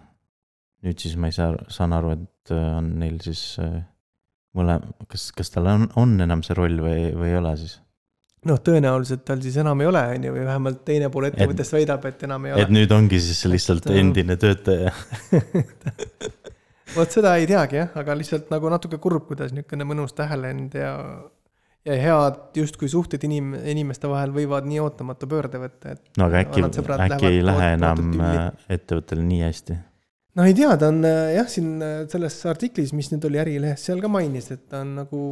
nüüd 0.84 1.00
siis 1.00 1.16
ma 1.16 1.30
ei 1.30 1.38
saa, 1.38 1.54
saan 1.72 1.94
aru, 1.96 2.16
et 2.18 2.52
äh, 2.52 2.72
on 2.76 2.98
neil 3.00 3.22
siis 3.24 3.60
mõlema, 4.58 4.90
kas, 5.08 5.30
kas 5.32 5.54
tal 5.54 5.70
on, 5.70 5.88
on 5.96 6.18
enam 6.20 6.42
see 6.42 6.58
roll 6.58 6.82
või, 6.82 7.12
või 7.14 7.30
ei 7.30 7.38
ole 7.38 7.54
siis? 7.62 7.78
noh, 8.46 8.60
tõenäoliselt 8.64 9.24
tal 9.26 9.40
siis 9.42 9.56
enam 9.60 9.80
ei 9.82 9.88
ole, 9.90 10.02
on 10.14 10.26
ju, 10.28 10.34
või 10.36 10.44
vähemalt 10.46 10.82
teine 10.86 11.08
pool 11.12 11.28
ettevõttest 11.30 11.74
väidab, 11.74 12.04
et 12.10 12.22
enam 12.28 12.46
ei 12.46 12.54
et 12.54 12.60
ole. 12.60 12.76
nüüd 12.76 12.92
ongi 12.94 13.20
siis 13.22 13.40
lihtsalt 13.50 13.88
Et, 13.88 13.94
äh, 13.94 14.02
endine 14.02 14.36
töötaja. 14.40 14.92
vot 16.98 17.16
seda 17.16 17.34
ei 17.40 17.48
teagi 17.50 17.80
jah, 17.80 17.90
aga 17.98 18.16
lihtsalt 18.18 18.52
nagu 18.54 18.70
natuke 18.72 19.00
kurb, 19.02 19.26
kuidas 19.30 19.52
niisugune 19.54 19.88
mõnus 19.88 20.14
tähelend 20.18 20.78
ja 20.78 20.94
ja 21.88 21.94
head 21.96 22.58
justkui 22.58 22.88
suhted 22.90 23.22
inim-, 23.24 23.54
inimeste 23.70 24.10
vahel 24.10 24.32
võivad 24.34 24.66
nii 24.68 24.80
ootamatu 24.82 25.28
pöörde 25.30 25.60
võtta, 25.62 25.94
et 25.94 26.18
no 26.20 26.26
aga 26.26 26.42
äkki 26.44 26.64
äkki 26.66 27.30
ei 27.30 27.44
lähe 27.44 27.74
enam 27.78 28.10
äh, 28.20 28.40
ettevõttel 28.76 29.22
nii 29.24 29.44
hästi. 29.46 29.78
noh, 30.38 30.46
ei 30.46 30.56
tea, 30.58 30.74
ta 30.78 30.92
on 30.92 31.02
äh, 31.08 31.34
jah, 31.38 31.50
siin 31.50 31.78
selles 32.12 32.38
artiklis, 32.50 32.92
mis 32.94 33.10
nüüd 33.14 33.26
oli 33.30 33.40
Ärilehes, 33.42 33.86
seal 33.88 34.02
ka 34.04 34.10
mainis, 34.12 34.50
et 34.54 34.66
ta 34.68 34.82
on 34.84 34.98
nagu 35.00 35.22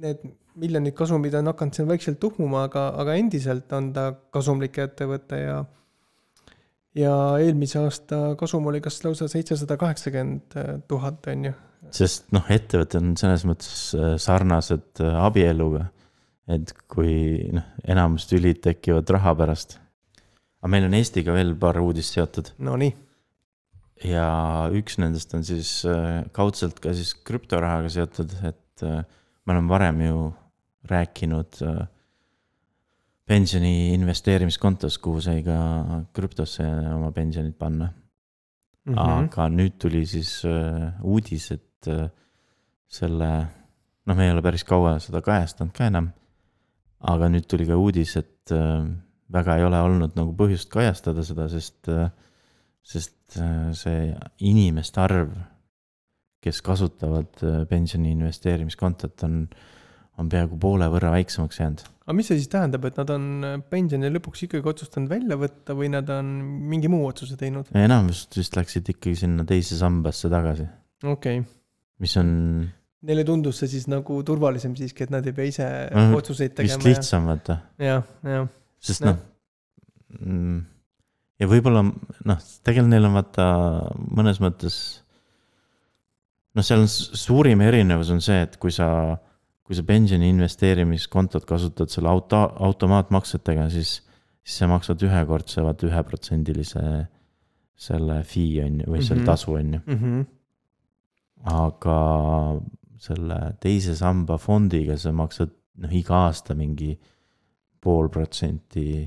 need 0.00 0.24
miljonid 0.60 0.94
kasumid 0.96 1.34
on 1.38 1.50
hakanud 1.52 1.76
seal 1.76 1.88
vaikselt 1.88 2.20
tuhmuma, 2.22 2.66
aga, 2.68 2.90
aga 3.00 3.16
endiselt 3.18 3.72
on 3.76 3.92
ta 3.96 4.10
kasumlik 4.34 4.78
ettevõte 4.84 5.40
ja 5.40 5.60
ja 6.96 7.14
eelmise 7.38 7.78
aasta 7.84 8.20
kasum 8.38 8.66
oli 8.70 8.80
kas 8.82 8.98
lausa 9.04 9.28
seitsesada 9.30 9.76
kaheksakümmend 9.80 10.56
tuhat, 10.90 11.26
on 11.30 11.50
ju. 11.50 11.52
sest 11.94 12.30
noh, 12.34 12.46
ettevõtted 12.50 12.98
on 13.00 13.12
selles 13.20 13.46
mõttes 13.48 13.92
äh, 13.94 14.16
sarnased 14.20 15.02
äh, 15.02 15.20
abieluga. 15.24 15.86
et 16.50 16.72
kui 16.90 17.46
noh, 17.54 17.66
enamus 17.86 18.26
tülid 18.30 18.58
tekivad 18.64 19.10
raha 19.14 19.36
pärast. 19.38 19.78
aga 20.60 20.72
meil 20.74 20.88
on 20.88 20.98
Eestiga 20.98 21.36
veel 21.36 21.54
paar 21.54 21.78
uudist 21.82 22.18
seotud 22.18 22.52
Nonii, 22.58 22.90
ja 24.10 24.26
üks 24.74 24.98
nendest 24.98 25.34
on 25.38 25.46
siis 25.46 25.84
äh, 25.86 26.26
kaudselt 26.36 26.82
ka 26.82 26.94
siis 26.96 27.14
krüptorahaga 27.14 27.92
seotud, 27.92 28.34
et 28.42 28.58
me 28.82 29.52
oleme 29.52 29.68
varem 29.68 29.98
ju 30.00 30.20
rääkinud 30.88 31.60
äh, 31.66 31.88
pensioni 33.28 33.94
investeerimiskontos, 33.94 34.98
kuhu 34.98 35.20
sai 35.20 35.42
ka 35.46 35.56
krüptosse 36.16 36.66
oma 36.94 37.12
pensionid 37.12 37.56
panna. 37.58 37.92
Mhm. 38.80 38.96
aga 38.96 39.44
nüüd 39.52 39.74
tuli 39.78 40.06
siis 40.08 40.40
äh, 40.48 40.94
uudis, 41.04 41.50
et 41.52 41.88
äh, 41.92 42.08
selle, 42.88 43.28
noh, 44.08 44.16
me 44.16 44.24
ei 44.24 44.32
ole 44.32 44.42
päris 44.42 44.64
kaua 44.64 44.96
seda 44.98 45.20
kajastanud 45.22 45.74
ka 45.76 45.90
enam. 45.90 46.08
aga 47.00 47.28
nüüd 47.28 47.46
tuli 47.48 47.66
ka 47.68 47.76
uudis, 47.80 48.16
et 48.16 48.52
väga 49.32 49.56
ei 49.56 49.64
ole 49.64 49.78
olnud 49.80 50.16
nagu 50.18 50.34
põhjust 50.36 50.68
kajastada 50.72 51.22
seda, 51.24 51.46
sest 51.48 51.88
sest 52.82 53.38
see 53.78 54.10
inimeste 54.48 55.00
arv, 55.00 55.30
kes 56.42 56.60
kasutavad 56.64 57.40
pensioni 57.70 58.12
investeerimiskontot, 58.16 59.22
on, 59.28 59.44
on 60.20 60.28
peaaegu 60.32 60.58
poole 60.60 60.86
võrra 60.92 61.10
väiksemaks 61.14 61.60
jäänud. 61.62 61.84
aga 62.04 62.16
mis 62.18 62.28
see 62.30 62.40
siis 62.40 62.50
tähendab, 62.52 62.84
et 62.88 62.98
nad 63.00 63.10
on 63.14 63.28
pensioni 63.70 64.10
lõpuks 64.12 64.44
ikkagi 64.46 64.68
otsustanud 64.74 65.08
välja 65.12 65.38
võtta 65.40 65.76
või 65.78 65.88
nad 65.92 66.10
on 66.14 66.28
mingi 66.72 66.90
muu 66.92 67.06
otsuse 67.08 67.38
teinud? 67.40 67.70
enamus 67.76 68.26
vist 68.36 68.56
läksid 68.58 68.92
ikkagi 68.94 69.16
sinna 69.24 69.46
teise 69.48 69.78
sambasse 69.80 70.28
tagasi, 70.32 70.68
okei 71.04 71.40
okay., 71.42 71.48
mis 72.00 72.16
on 72.20 72.30
neile 73.08 73.24
tundus 73.24 73.62
see 73.62 73.68
siis 73.72 73.86
nagu 73.88 74.18
turvalisem 74.28 74.74
siiski, 74.76 75.06
et 75.06 75.12
nad 75.12 75.24
ei 75.26 75.32
pea 75.36 75.48
ise 75.48 75.66
Mhm. 75.88 76.14
otsuseid 76.18 76.52
vist 76.52 76.76
tegema. 76.76 76.88
lihtsam, 76.88 77.28
vaata. 77.30 77.58
jah, 77.80 78.04
jah, 78.28 78.48
sest 78.80 79.04
noh, 79.06 79.16
ja 81.40 81.48
võib-olla 81.48 81.84
noh, 81.86 82.42
tegelikult 82.66 82.92
neil 82.92 83.08
on 83.08 83.16
vaata 83.16 83.46
mõnes 84.18 84.40
mõttes. 84.42 84.76
noh, 86.56 86.66
seal 86.66 86.82
on 86.82 86.88
suurim 86.90 87.60
erinevus 87.64 88.10
on 88.10 88.20
see, 88.24 88.42
et 88.42 88.56
kui 88.60 88.72
sa, 88.74 89.16
kui 89.70 89.78
sa 89.78 89.84
pensioni 89.86 90.26
investeerimiskontot 90.32 91.44
kasutad 91.46 91.92
selle 91.92 92.10
auto, 92.10 92.40
automaatmaksetega, 92.66 93.68
siis, 93.70 94.00
siis 94.42 94.56
sa 94.58 94.66
maksad 94.66 94.98
ühekordse 95.06 95.62
vaata 95.62 95.86
üheprotsendilise 95.86 96.82
selle 97.80 98.16
fee 98.26 98.64
on 98.64 98.80
ju, 98.82 98.88
või 98.90 99.04
selle 99.06 99.22
Mhm. 99.22 99.28
tasu 99.30 99.54
on 99.54 99.72
ju, 99.76 99.80
Mhm. 99.86 100.24
aga 101.54 101.98
selle 102.98 103.38
teise 103.60 103.94
samba 103.96 104.36
fondiga 104.42 104.98
sa 104.98 105.12
maksad 105.12 105.54
noh, 105.80 105.92
iga 105.92 106.26
aasta 106.26 106.54
mingi 106.58 106.98
pool 107.80 108.10
protsenti 108.12 109.06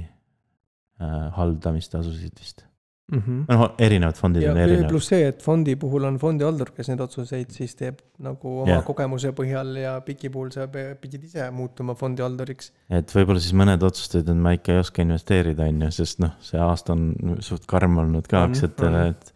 äh, 1.04 1.30
haldamistasusid 1.36 2.40
vist. 2.40 2.64
noh, 3.12 3.64
erinevad 3.84 4.18
fondid 4.18 4.46
ja 4.46 4.54
on 4.54 4.60
erinevad. 4.64 4.90
pluss 4.94 5.10
see, 5.12 5.28
et 5.28 5.42
fondi 5.44 5.76
puhul 5.80 6.08
on 6.08 6.18
fondihaldur, 6.22 6.72
kes 6.76 6.90
neid 6.90 7.04
otsuseid 7.04 7.52
siis 7.52 7.76
teeb 7.80 8.00
nagu 8.24 8.54
oma 8.64 8.78
Jah. 8.78 8.86
kogemuse 8.88 9.34
põhjal 9.36 9.76
ja 9.82 9.98
Piki 10.06 10.32
puhul 10.34 10.54
sa 10.56 10.70
pidid 10.72 11.28
ise 11.28 11.50
muutuma 11.56 11.98
fondihalduriks. 12.00 12.72
et 12.90 13.12
võib-olla 13.12 13.44
siis 13.44 13.56
mõned 13.60 13.84
otsustasid, 13.84 14.32
et 14.32 14.42
ma 14.48 14.56
ikka 14.56 14.78
ei 14.78 14.84
oska 14.86 15.04
investeerida, 15.04 15.68
on 15.68 15.86
ju, 15.88 15.92
sest 16.00 16.24
noh, 16.24 16.34
see 16.44 16.62
aasta 16.64 16.96
on 16.96 17.38
suht 17.44 17.68
karm 17.70 18.00
olnud 18.06 18.30
ka 18.32 18.46
aktsiatele, 18.48 19.06
on. 19.10 19.16
et. 19.16 19.34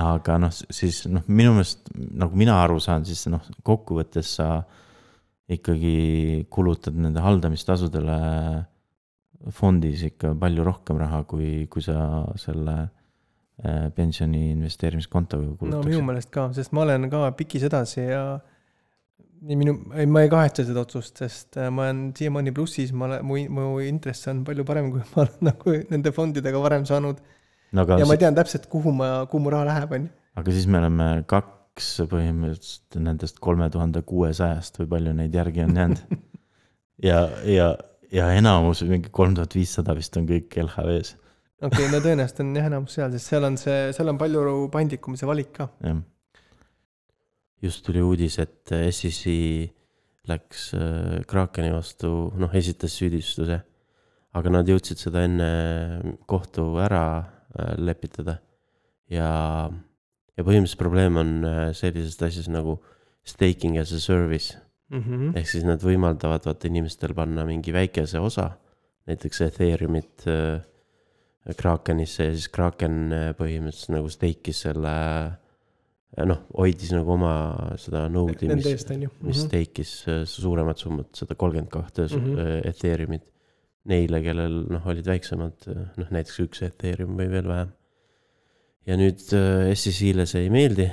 aga 0.00 0.38
noh, 0.42 0.52
siis 0.52 1.04
noh, 1.12 1.24
minu 1.28 1.54
meelest 1.54 1.94
nagu 1.94 2.36
mina 2.40 2.58
aru 2.64 2.80
saan, 2.82 3.06
siis 3.06 3.28
noh, 3.30 3.44
kokkuvõttes 3.62 4.36
sa 4.40 4.48
ikkagi 5.54 6.46
kulutad 6.50 6.96
nende 6.96 7.22
haldamistasudele 7.22 8.18
fondis 9.52 10.04
ikka 10.08 10.32
palju 10.40 10.64
rohkem 10.64 10.98
raha, 11.02 11.22
kui, 11.28 11.66
kui 11.70 11.84
sa 11.84 12.24
selle 12.40 12.76
äh, 12.80 13.90
pensioni 13.96 14.50
investeerimiskontoga 14.54 15.46
no 15.50 15.56
kulutaks 15.60 15.90
minu 15.90 16.02
meelest 16.06 16.32
ka, 16.34 16.48
sest 16.56 16.74
ma 16.76 16.84
olen 16.86 17.08
ka 17.12 17.26
Pikis 17.36 17.66
edasi 17.68 18.06
ja 18.06 18.24
nii 19.44 19.58
minu, 19.60 19.76
ei 20.00 20.08
ma 20.08 20.24
ei 20.24 20.30
kahetse 20.32 20.64
seda 20.68 20.84
otsust, 20.86 21.20
sest 21.20 21.58
äh, 21.60 21.70
ma 21.74 21.86
olen 21.86 22.06
siiamaani 22.16 22.54
plussis, 22.56 22.92
ma 22.96 23.08
olen, 23.10 23.24
mu, 23.28 23.38
mu 23.52 23.78
intress 23.84 24.30
on 24.32 24.42
palju 24.46 24.66
parem, 24.68 24.90
kui 24.94 25.04
ma 25.12 25.24
olen 25.26 25.40
nagu 25.50 25.78
nende 25.92 26.14
fondidega 26.16 26.62
varem 26.64 26.86
saanud. 26.88 27.20
no, 27.76 27.86
ja 28.00 28.08
ma 28.08 28.18
tean 28.20 28.36
täpselt, 28.38 28.68
kuhu 28.72 28.94
ma, 28.96 29.16
kuhu 29.30 29.44
mu 29.44 29.52
raha 29.54 29.68
läheb, 29.72 29.96
on 29.98 30.06
ju. 30.08 30.14
aga 30.40 30.56
siis 30.56 30.68
me 30.70 30.80
oleme 30.80 31.08
kaks 31.30 31.90
põhimõtteliselt 32.10 33.00
nendest 33.02 33.42
kolme 33.44 33.68
tuhande 33.74 34.04
kuuesajast 34.06 34.80
või 34.80 34.92
palju 34.96 35.16
neid 35.18 35.34
järgi 35.36 35.66
on 35.66 35.82
jäänud. 35.82 36.22
ja, 37.10 37.26
ja, 37.50 37.74
ja 38.14 38.30
enamus, 38.36 38.82
mingi 38.88 39.10
kolm 39.14 39.34
tuhat 39.36 39.54
viissada 39.56 39.94
vist 39.96 40.16
on 40.18 40.26
kõik 40.28 40.54
LHV-s, 40.62 41.14
okei 41.60 41.68
okay,, 41.68 41.90
no 41.92 42.00
tõenäoliselt 42.04 42.42
on 42.44 42.56
jah 42.58 42.68
enamus 42.70 42.96
seal, 42.98 43.14
sest 43.14 43.32
seal 43.32 43.46
on 43.48 43.58
see, 43.60 43.78
seal 43.96 44.12
on 44.12 44.20
palju 44.20 44.56
paindlikum 44.74 45.18
see 45.18 45.28
valik 45.28 45.52
ka. 45.56 45.68
jah. 45.84 46.02
just 47.64 47.84
tuli 47.86 48.02
uudis, 48.04 48.38
et 48.42 48.74
SEC 48.94 49.24
läks 50.30 50.70
äh, 50.78 51.20
Krakeni 51.28 51.72
vastu, 51.74 52.10
noh, 52.40 52.52
esitas 52.56 52.96
süüdistuse. 52.96 53.60
aga 54.34 54.50
nad 54.50 54.66
jõudsid 54.66 54.98
seda 54.98 55.22
enne 55.28 55.48
kohtu 56.26 56.72
ära 56.82 57.04
äh, 57.20 57.74
lepitada. 57.78 58.38
ja, 59.10 59.28
ja 60.34 60.46
põhimõtteliselt 60.46 60.80
probleem 60.80 61.18
on 61.20 61.36
äh, 61.44 61.70
sellises 61.76 62.20
asjas 62.22 62.48
nagu 62.48 62.78
staking 63.24 63.78
as 63.80 63.92
a 63.92 64.00
service 64.00 64.63
Mm 64.92 65.00
-hmm. 65.00 65.36
ehk 65.38 65.48
siis 65.48 65.64
nad 65.64 65.80
võimaldavad 65.82 66.44
vaata 66.44 66.68
inimestel 66.68 67.14
panna 67.14 67.44
mingi 67.48 67.72
väikese 67.72 68.20
osa, 68.20 68.50
näiteks 69.06 69.40
Ethereumit 69.40 70.26
äh, 70.28 70.60
Krakenisse 71.56 72.24
ja 72.24 72.34
siis 72.34 72.48
Kraken 72.48 73.12
äh, 73.12 73.30
põhimõtteliselt 73.38 73.94
nagu 73.96 74.08
stake'is 74.12 74.60
selle 74.64 74.92
äh, 76.16 76.26
noh, 76.28 76.44
hoidis 76.56 76.92
nagu 76.94 77.12
oma 77.16 77.32
seda 77.80 78.06
node'i, 78.12 78.48
mis, 78.54 78.66
eest 78.66 78.90
on 78.94 79.02
ju. 79.06 79.10
mis 79.22 79.42
stake'is 79.44 79.94
äh, 80.08 80.22
suuremat 80.28 80.78
summat, 80.78 81.10
seda 81.16 81.34
kolmkümmend 81.34 81.70
kahte 81.72 82.06
Mhm. 82.10 82.38
äh, 82.38 82.60
Ethereumit. 82.70 83.22
Neile, 83.84 84.22
kellel 84.24 84.62
noh, 84.72 84.86
olid 84.88 85.04
väiksemad, 85.04 85.66
noh 86.00 86.08
näiteks 86.10 86.38
üks 86.40 86.62
Ethereum 86.64 87.18
või 87.18 87.26
veel 87.28 87.44
vähem. 87.48 87.72
ja 88.86 88.96
nüüd 88.96 89.20
SEC-le 89.20 90.24
see 90.26 90.42
ei 90.42 90.50
meeldi. 90.50 90.92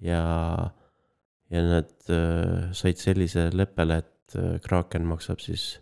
ja, 0.00 0.70
ja 1.50 1.62
nad 1.66 2.10
äh, 2.10 2.70
said 2.76 2.98
sellise 3.00 3.48
leppele, 3.54 4.00
et 4.04 4.36
äh, 4.38 4.58
Kraken 4.64 5.06
maksab 5.10 5.40
siis 5.42 5.78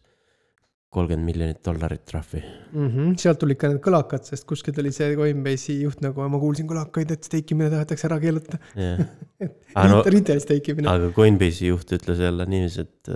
kolmkümmend 0.88 1.28
miljonit 1.28 1.60
dollarit 1.64 2.04
trahvi. 2.08 2.40
mm. 2.72 2.87
-hmm. 2.88 3.16
sealt 3.20 3.38
tulid 3.42 3.58
ka 3.60 3.68
need 3.68 3.82
kõlakad, 3.84 4.25
sest 4.25 4.46
kuskilt 4.48 4.78
oli 4.80 4.92
see 4.92 5.16
Coinbase'i 5.16 5.82
juht 5.82 6.00
nagu, 6.00 6.25
ma 6.32 6.40
kuulsin 6.40 6.68
kõlakaid, 6.70 7.12
et 7.12 7.28
stake 7.28 7.52
imine 7.54 7.68
tahetakse 7.75 8.08
ära 8.08 8.18
keelata. 8.22 8.58
jah, 8.76 9.04
Aga 9.75 9.90
no- 9.92 10.02
Retail 10.06 10.40
stake 10.40 10.72
imine. 10.72 10.88
aga 10.88 11.12
Coinbase'i 11.12 11.68
juht 11.68 11.92
ütles 11.92 12.25
jälle 12.25 12.46
niiviisi, 12.48 12.87
et, 12.87 13.12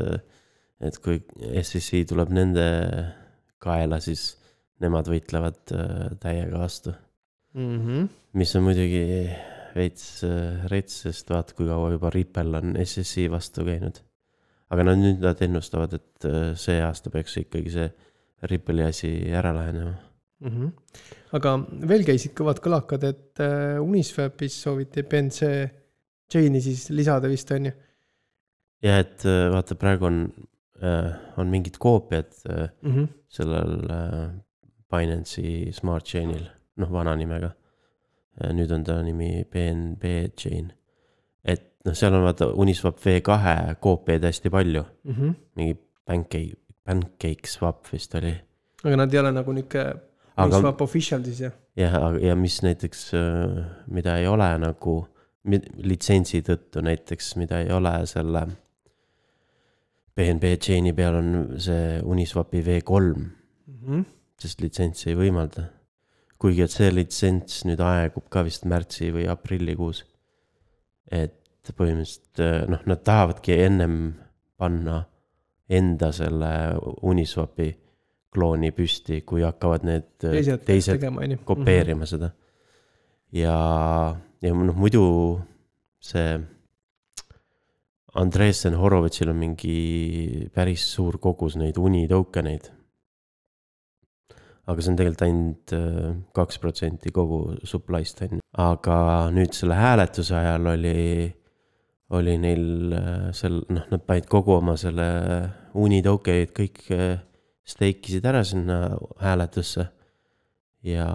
et 0.80 0.98
kui 0.98 1.22
SEC 1.62 2.04
tuleb 2.12 2.34
nende 2.36 2.66
kaela, 3.62 4.00
siis 4.00 4.36
nemad 4.82 5.08
võitlevad 5.08 5.72
äh, 5.72 6.12
täiega 6.20 6.58
vastu. 6.58 6.92
Mm 7.54 7.78
-hmm. 7.78 8.08
mis 8.32 8.56
on 8.56 8.62
muidugi 8.68 9.02
veits 9.76 10.22
rets, 10.70 11.02
sest 11.06 11.30
vaata, 11.32 11.54
kui 11.56 11.68
kaua 11.68 11.92
juba 11.94 12.10
Ripple 12.12 12.58
on 12.58 12.76
SSI 12.82 13.28
vastu 13.32 13.66
käinud. 13.66 14.00
aga 14.72 14.86
no 14.88 14.94
nüüd 14.96 15.20
nad 15.20 15.40
ennustavad, 15.44 15.92
et 15.98 16.24
äh, 16.24 16.54
see 16.56 16.78
aasta 16.80 17.10
peaks 17.12 17.36
ikkagi 17.42 17.72
see 17.74 17.90
Ripple'i 18.48 18.86
asi 18.86 19.10
ära 19.28 19.52
lahenema. 19.52 19.92
Mm 20.42 20.50
-hmm. 20.50 20.70
aga 21.38 21.50
veel 21.88 22.04
käisid 22.08 22.32
kõvad 22.38 22.62
kõlakad, 22.64 23.04
et 23.04 23.40
äh, 23.40 23.82
Uniswapis 23.82 24.62
sooviti 24.62 25.02
BNC 25.02 25.50
chain'i 26.32 26.60
siis 26.60 26.88
lisada 26.90 27.28
vist 27.28 27.50
on 27.50 27.66
ju 27.66 27.72
ja 28.82 28.98
et 28.98 29.24
äh, 29.24 29.50
vaata, 29.52 29.74
praegu 29.74 30.04
on, 30.04 30.32
on 31.36 31.46
mingid 31.46 31.76
koopiad 31.78 32.32
mm. 32.82 32.94
-hmm. 32.94 33.08
sellel 33.28 33.76
Binance'i 34.92 35.72
Smart 35.72 36.06
Chain'il, 36.06 36.44
noh, 36.76 36.90
vana 36.92 37.14
nimega. 37.16 37.52
Nüüd 38.52 38.72
on 38.72 38.84
ta 38.84 39.00
nimi 39.02 39.44
BNB 39.44 40.04
Chain. 40.36 40.72
et 41.44 41.64
noh, 41.84 41.94
seal 41.94 42.14
on 42.14 42.24
vaata 42.24 42.48
Uniswap 42.54 43.00
V2 43.02 43.74
koopiaid 43.80 44.24
hästi 44.24 44.50
palju, 44.50 44.84
Mm 45.04 45.14
-hmm. 45.14 45.34
mingi 45.56 45.76
Pancake, 46.04 46.56
Pancake 46.84 47.46
Swap 47.46 47.92
vist 47.92 48.14
oli. 48.14 48.34
aga 48.84 48.96
nad 48.96 49.14
ei 49.14 49.20
ole 49.20 49.32
nagu 49.32 49.52
niuke 49.52 49.78
aga 50.36 50.56
Uniswap 50.56 50.80
official 50.80 51.24
siis 51.24 51.40
jah 51.40 51.52
jah, 51.76 52.16
ja 52.22 52.36
mis 52.36 52.62
näiteks, 52.62 53.12
mida 53.86 54.16
ei 54.16 54.26
ole 54.26 54.58
nagu 54.58 55.06
litsentsi 55.82 56.42
tõttu 56.42 56.82
näiteks, 56.82 57.36
mida 57.36 57.60
ei 57.60 57.72
ole 57.72 58.06
selle 58.06 58.46
BNB 60.16 60.56
Chain'i 60.60 60.92
peal 60.92 61.16
on 61.16 61.30
see 61.62 62.00
Uniswapi 62.04 62.60
V3 62.62 63.14
mm. 63.16 63.30
-hmm. 63.86 64.04
sest 64.38 64.60
litsents 64.60 65.06
ei 65.06 65.16
võimalda. 65.16 65.64
kuigi, 66.42 66.64
et 66.66 66.74
see 66.74 66.90
litsents 66.90 67.62
nüüd 67.68 67.80
aegub 67.86 68.26
ka 68.32 68.42
vist 68.46 68.66
märtsi 68.68 69.12
või 69.14 69.28
aprillikuus. 69.30 70.04
et 71.12 71.38
põhimõtteliselt 71.76 72.68
noh, 72.72 72.82
nad 72.90 73.02
tahavadki 73.06 73.54
ennem 73.62 73.96
panna 74.58 75.02
enda 75.72 76.10
selle 76.14 76.50
Uniswapi 77.06 77.68
klooni 78.32 78.72
püsti, 78.72 79.20
kui 79.28 79.44
hakkavad 79.44 79.84
need 79.86 80.08
äh, 80.24 80.38
teised, 80.38 80.64
teised 80.66 80.96
tegema, 80.96 81.22
on 81.22 81.34
ju. 81.34 81.42
kopeerima 81.46 82.08
seda. 82.08 82.32
ja, 83.36 83.56
ja 84.42 84.54
noh, 84.56 84.76
muidu 84.76 85.04
see 86.02 86.40
Andresen 88.18 88.76
Horovitšil 88.76 89.30
on 89.32 89.38
mingi 89.40 89.76
päris 90.52 90.84
suur 90.94 91.16
kogus 91.22 91.56
neid 91.56 91.78
uni 91.80 92.04
tokeneid. 92.10 92.68
Aga 94.72 94.84
see 94.84 94.92
on 94.92 94.98
tegelikult 94.98 95.24
ainult 95.26 95.74
äh, 95.76 96.12
kaks 96.36 96.60
protsenti 96.62 97.12
kogu 97.14 97.40
supply'st 97.68 98.24
on 98.26 98.38
ju, 98.38 98.44
aga 98.64 98.96
nüüd 99.34 99.54
selle 99.56 99.78
hääletuse 99.78 100.36
ajal 100.38 100.70
oli, 100.74 101.02
oli 102.16 102.36
neil 102.40 102.96
äh, 102.96 103.28
seal, 103.36 103.60
noh, 103.72 103.86
nad 103.92 104.06
panid 104.08 104.28
kogu 104.32 104.56
oma 104.58 104.76
selle 104.80 105.08
uni 105.78 106.02
tokenid 106.04 106.54
kõik 106.56 106.84
äh, 106.94 107.20
stake 107.64 108.10
isid 108.10 108.26
ära 108.26 108.42
sinna 108.46 108.78
hääletusse. 109.22 109.86
ja, 110.82 111.06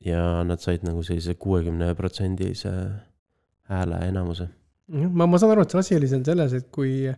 ja 0.00 0.22
nad 0.48 0.62
said 0.64 0.86
nagu 0.86 1.02
sellise 1.04 1.34
kuuekümne 1.34 1.92
protsendilise 1.94 2.72
hääle 3.68 3.98
enamuse. 4.08 4.48
ma, 4.88 5.26
ma 5.26 5.38
saan 5.38 5.52
aru, 5.54 5.66
et 5.66 5.74
see 5.74 5.84
asi 5.84 5.98
oli 5.98 6.08
seal 6.08 6.24
selles, 6.26 6.56
et 6.56 6.70
kui 6.72 7.12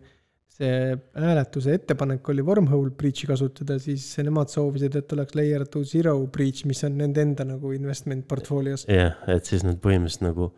see 0.55 0.95
hääletuse 1.19 1.75
ettepanek 1.75 2.29
oli 2.31 2.43
wormhole 2.45 2.93
breach'i 2.95 3.27
kasutada, 3.27 3.77
siis 3.81 4.05
nemad 4.23 4.51
soovisid, 4.53 4.95
et 5.01 5.13
oleks 5.15 5.35
layer 5.35 5.65
to 5.71 5.83
zero 5.87 6.15
breach, 6.31 6.63
mis 6.69 6.83
on 6.87 6.95
nende 7.01 7.23
enda 7.25 7.47
nagu 7.47 7.73
investment 7.75 8.27
portfoolios. 8.29 8.87
jah, 8.91 9.19
et 9.31 9.51
siis 9.51 9.65
nad 9.67 9.79
põhimõtteliselt 9.83 10.27
nagu 10.29 10.49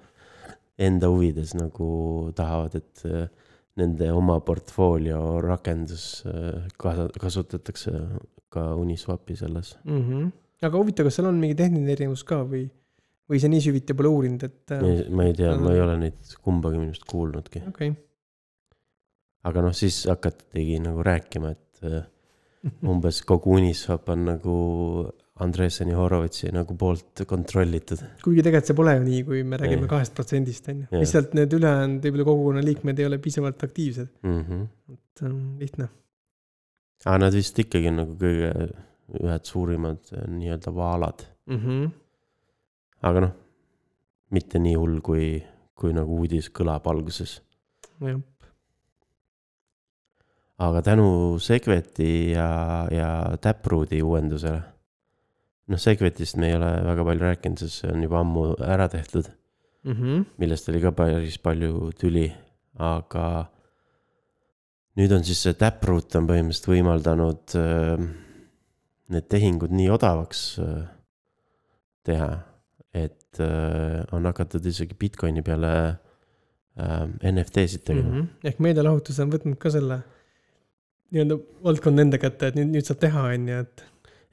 enda 0.87 1.09
huvides 1.09 1.55
nagu 1.57 1.89
tahavad, 2.37 2.77
et 2.77 3.05
äh, 3.09 3.53
nende 3.81 4.09
oma 4.13 4.39
portfoolio 4.45 5.39
rakendus 5.45 6.07
äh, 6.29 6.67
kasutatakse 6.77 7.93
ka 8.53 8.69
Uniswapi 8.77 9.35
selles. 9.35 9.77
mm. 9.83 10.01
-hmm. 10.01 10.31
aga 10.61 10.77
huvitav, 10.77 11.09
kas 11.09 11.17
seal 11.17 11.31
on 11.31 11.41
mingi 11.41 11.57
tehniline 11.57 11.97
erinevus 11.97 12.23
ka 12.23 12.43
või, 12.45 12.67
või 13.29 13.41
sa 13.41 13.49
nii 13.49 13.65
süviti 13.65 13.97
pole 13.97 14.13
uurinud, 14.13 14.43
et 14.43 14.77
äh, 14.77 15.07
ma 15.09 15.25
ei 15.25 15.33
tea, 15.33 15.57
ma 15.57 15.73
ei 15.73 15.81
ole 15.81 15.97
neid 16.05 16.37
kumbagi 16.43 16.77
minu 16.77 16.93
arust 16.93 17.09
kuulnudki, 17.09 17.65
okei 17.73 17.95
aga 19.47 19.63
noh, 19.63 19.75
siis 19.75 20.03
hakatigi 20.09 20.79
nagu 20.83 21.03
rääkima, 21.05 21.53
et 21.55 21.87
äh, 21.87 22.03
umbes 22.87 23.21
kogu 23.27 23.55
Uniswap 23.57 24.09
on 24.13 24.25
nagu 24.27 24.57
Andreseni 25.43 25.93
Horovitši 25.93 26.49
nagu 26.55 26.73
poolt 26.79 27.21
kontrollitud. 27.29 28.01
kuigi 28.23 28.43
tegelikult 28.45 28.71
see 28.71 28.77
pole 28.77 28.95
ju 28.97 29.03
nii, 29.03 29.21
kui 29.27 29.43
me 29.45 29.59
räägime 29.61 29.89
kahest 29.89 30.15
protsendist, 30.17 30.69
on 30.71 30.81
ju. 30.83 30.87
Lihtsalt 31.03 31.35
need 31.37 31.53
ülejäänud 31.53 32.01
võib-olla 32.07 32.27
kogukonna 32.31 32.63
liikmed 32.65 33.01
ei 33.01 33.09
ole 33.09 33.19
piisavalt 33.21 33.63
aktiivsed, 33.67 34.09
Mm 34.23 34.43
-hmm. 34.43 34.67
see 35.19 35.29
on 35.29 35.39
lihtne. 35.59 35.89
aga 37.05 37.17
nad 37.17 37.33
vist 37.33 37.59
ikkagi 37.59 37.91
on 37.91 37.99
nagu 38.01 38.15
kõige, 38.17 38.71
ühed 39.23 39.45
suurimad 39.45 39.99
äh, 40.13 40.25
nii-öelda 40.27 40.73
vaalad, 40.75 41.27
mm. 41.45 41.57
-hmm. 41.57 41.91
aga 43.01 43.19
noh, 43.27 43.35
mitte 44.31 44.59
nii 44.59 44.75
hull, 44.75 44.99
kui, 45.01 45.43
kui 45.75 45.93
nagu 45.93 46.17
uudis 46.17 46.49
kõlab 46.49 46.89
alguses. 46.89 47.41
jah, 48.01 48.19
aga 50.57 50.81
tänu 50.81 51.37
Segwiti 51.39 52.31
ja, 52.31 52.87
ja 52.91 53.37
Taprooti 53.41 54.01
uuendusele. 54.01 54.61
noh, 55.67 55.79
Segwitist 55.79 56.37
me 56.41 56.49
ei 56.51 56.55
ole 56.57 56.71
väga 56.85 57.05
palju 57.05 57.27
rääkinud, 57.27 57.61
sest 57.61 57.83
see 57.83 57.91
on 57.91 58.05
juba 58.05 58.21
ammu 58.23 58.45
ära 58.63 58.87
tehtud, 58.89 59.29
mm 59.83 59.93
-hmm. 59.93 60.25
millest 60.37 60.69
oli 60.69 60.81
ka 60.81 60.91
päris 60.91 61.37
palju 61.37 61.91
tüli, 61.99 62.31
aga 62.79 63.45
nüüd 64.97 65.13
on 65.13 65.23
siis 65.23 65.43
see 65.43 65.53
Taproot 65.53 66.15
on 66.15 66.27
põhimõtteliselt 66.27 66.71
võimaldanud 66.71 67.55
äh, 67.55 68.07
need 69.13 69.29
tehingud 69.29 69.71
nii 69.71 69.89
odavaks 69.89 70.59
äh, 70.59 70.83
teha, 72.03 72.31
et 72.93 73.39
äh, 73.39 74.03
on 74.11 74.25
hakatud 74.25 74.65
isegi 74.65 74.95
Bitcoini 74.95 75.41
peale 75.41 75.73
äh, 75.87 77.07
NFT-sid 77.31 77.83
tegema 77.83 78.09
mm. 78.09 78.21
-hmm. 78.21 78.47
ehk 78.47 78.59
meedialahutus 78.59 79.19
on 79.19 79.31
võtnud 79.31 79.57
ka 79.57 79.69
selle 79.69 80.01
nii-öelda 81.13 81.37
valdkonna 81.63 82.03
enda 82.07 82.17
kätte, 82.21 82.49
et 82.51 82.57
nüüd, 82.59 82.73
nüüd 82.75 82.87
saab 82.89 82.99
teha, 83.03 83.27
on 83.35 83.47
ju, 83.51 83.61
et 83.67 83.85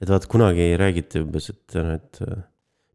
et 0.03 0.11
vaat 0.11 0.27
kunagi 0.29 0.73
räägiti 0.81 1.23
umbes, 1.23 1.47
et 1.55 1.77
noh, 1.79 1.95
et 1.97 2.21
äh, 2.27 2.43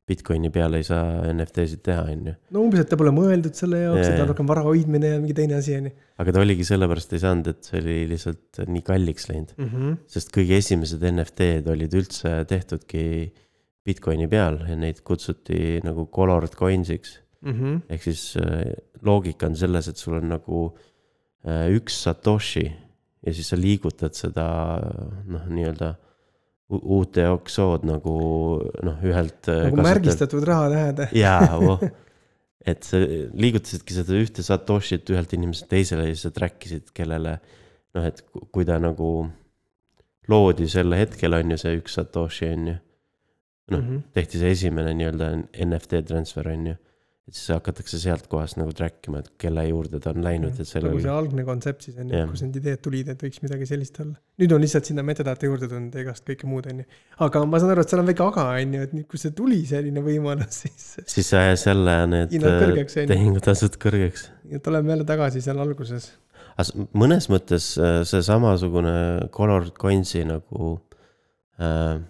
Bitcoini 0.09 0.49
peale 0.49 0.79
ei 0.81 0.85
saa 0.87 1.21
NFT-sid 1.29 1.83
teha, 1.85 2.01
on 2.11 2.23
ju. 2.31 2.33
no 2.55 2.63
umbes, 2.65 2.81
et 2.83 2.89
ta 2.91 2.97
pole 2.99 3.11
mõeldud 3.15 3.53
selle 3.57 3.83
jaoks, 3.83 4.01
Jaa, 4.03 4.09
et 4.11 4.17
ta 4.19 4.25
on 4.25 4.31
rohkem 4.33 4.49
vara 4.49 4.63
hoidmine 4.65 5.11
ja 5.13 5.19
mingi 5.21 5.35
teine 5.37 5.55
asi, 5.59 5.75
on 5.77 5.87
ju. 5.89 5.93
aga 6.23 6.33
ta 6.35 6.41
oligi 6.43 6.65
sellepärast 6.67 7.13
ei 7.15 7.21
saanud, 7.23 7.47
et 7.53 7.69
see 7.69 7.79
oli 7.81 7.97
lihtsalt 8.13 8.61
nii 8.73 8.83
kalliks 8.89 9.29
läinud, 9.29 9.53
Mhm. 9.57 9.93
sest 10.09 10.33
kõige 10.35 10.57
esimesed 10.59 11.05
NFT-d 11.11 11.69
olid 11.71 11.93
üldse 12.01 12.33
tehtudki 12.49 13.05
Bitcoini 13.85 14.27
peal 14.29 14.59
ja 14.67 14.75
neid 14.75 14.99
kutsuti 15.07 15.79
nagu 15.85 16.05
colored 16.13 16.53
coins'iks. 16.57 17.19
Mhm. 17.41 17.77
ehk 17.89 18.01
siis 18.03 18.35
äh, 18.35 18.73
loogika 19.07 19.47
on 19.47 19.55
selles, 19.55 19.87
et 19.87 19.95
sul 19.97 20.17
on 20.17 20.27
nagu 20.27 20.65
äh, 21.47 21.69
üks 21.71 22.01
Satoshi 22.03 22.65
ja 23.25 23.33
siis 23.35 23.49
sa 23.51 23.57
liigutad 23.59 24.13
seda 24.15 24.45
noh, 25.27 25.45
nii-öelda 25.51 25.89
u- 26.71 26.83
UTXO-d 26.99 27.87
nagu 27.89 28.15
noh, 28.85 28.99
ühelt. 29.03 29.49
nagu 29.49 29.81
märgistatud 29.83 30.45
rahatähed. 30.47 31.07
jaa, 31.23 31.57
voh. 31.59 31.81
et 32.65 32.83
sa 32.87 32.99
liigutasidki 33.03 33.95
seda 33.97 34.15
ühte 34.19 34.43
Satoshit 34.45 35.09
ühelt 35.11 35.33
inimeselt 35.35 35.69
teisele 35.71 36.07
ja 36.07 36.13
siis 36.15 36.27
sa 36.27 36.31
track 36.35 36.65
isid, 36.69 36.91
kellele 36.95 37.37
noh, 37.95 38.05
et 38.05 38.21
ku- 38.31 38.45
kui 38.53 38.65
ta 38.67 38.77
nagu 38.79 39.27
loodi 40.29 40.67
sel 40.69 40.93
hetkel 40.93 41.33
on 41.33 41.51
ju 41.55 41.57
see 41.57 41.79
üks 41.79 41.95
Satoshi 41.97 42.51
on 42.53 42.67
ju. 42.73 42.75
noh, 43.69 43.81
Mhm. 43.83 43.97
tehti 44.13 44.39
see 44.41 44.49
esimene 44.55 44.93
nii-öelda 44.97 45.27
NFT 45.65 45.99
transfer 46.09 46.47
on 46.49 46.67
ju. 46.71 46.75
Et 47.29 47.37
siis 47.37 47.51
hakatakse 47.53 47.99
sealt 48.01 48.25
kohast 48.29 48.57
nagu 48.57 48.71
track 48.73 49.05
ima, 49.09 49.19
et 49.21 49.29
kelle 49.41 49.63
juurde 49.67 49.99
ta 50.01 50.09
on 50.15 50.23
läinud, 50.25 50.57
et 50.57 50.67
sellel 50.67 50.95
nagu 50.95 51.01
see 51.03 51.11
algne 51.13 51.43
kontsept 51.45 51.85
siis 51.85 51.97
on 52.01 52.09
ju, 52.09 52.21
kus 52.31 52.41
need 52.45 52.55
ideed 52.57 52.81
tulid, 52.85 53.11
et 53.13 53.25
võiks 53.25 53.43
midagi 53.43 53.67
sellist 53.69 53.99
olla. 54.01 54.15
nüüd 54.41 54.55
on 54.55 54.63
lihtsalt 54.63 54.89
sinna 54.89 55.03
metadata 55.05 55.45
juurde 55.45 55.69
tulnud 55.69 55.93
ja 55.93 56.05
igast 56.07 56.25
kõike 56.25 56.49
muud, 56.49 56.69
on 56.71 56.81
ju. 56.81 56.87
aga 57.25 57.43
ma 57.45 57.59
saan 57.61 57.73
aru, 57.75 57.83
et 57.85 57.93
seal 57.93 58.01
on 58.01 58.09
väike 58.09 58.25
aga, 58.25 58.45
on 58.63 58.73
ju, 58.77 58.87
et 58.87 58.95
nüüd, 58.97 59.07
kui 59.11 59.21
see 59.21 59.35
tuli 59.37 59.59
selline 59.69 60.03
võimalus, 60.05 60.61
siis 60.63 60.87
siis 61.13 61.29
ajas 61.37 61.67
jälle 61.67 61.95
need 62.15 62.33
äh, 62.39 62.57
kõrgeks, 62.63 62.97
tehingutasud 63.13 63.77
kõrgeks. 63.85 64.25
et 64.49 64.71
oleme 64.73 64.95
jälle 64.95 65.05
tagasi 65.11 65.45
seal 65.45 65.61
alguses. 65.61 66.09
mõnes 66.97 67.29
mõttes 67.29 67.75
äh, 67.77 67.99
see 68.09 68.25
samasugune 68.25 68.95
Colored 69.35 69.77
Coins'i 69.77 70.25
nagu 70.25 70.79
äh,. 71.61 72.01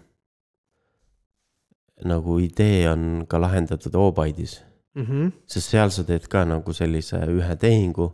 nagu 2.08 2.40
idee 2.40 2.88
on 2.88 3.26
ka 3.28 3.42
lahendatud 3.44 4.00
Obyte'is, 4.00 4.62
Mhm. 5.00 5.32
sest 5.48 5.70
seal 5.76 5.90
sa 5.96 6.04
teed 6.04 6.28
ka 6.28 6.44
nagu 6.46 6.74
sellise 6.76 7.22
ühe 7.32 7.56
tehingu, 7.62 8.10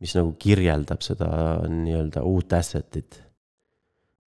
mis 0.00 0.14
nagu 0.16 0.32
kirjeldab 0.38 1.02
seda 1.02 1.28
nii-öelda 1.68 2.22
uut 2.24 2.52
asset'it. 2.56 3.22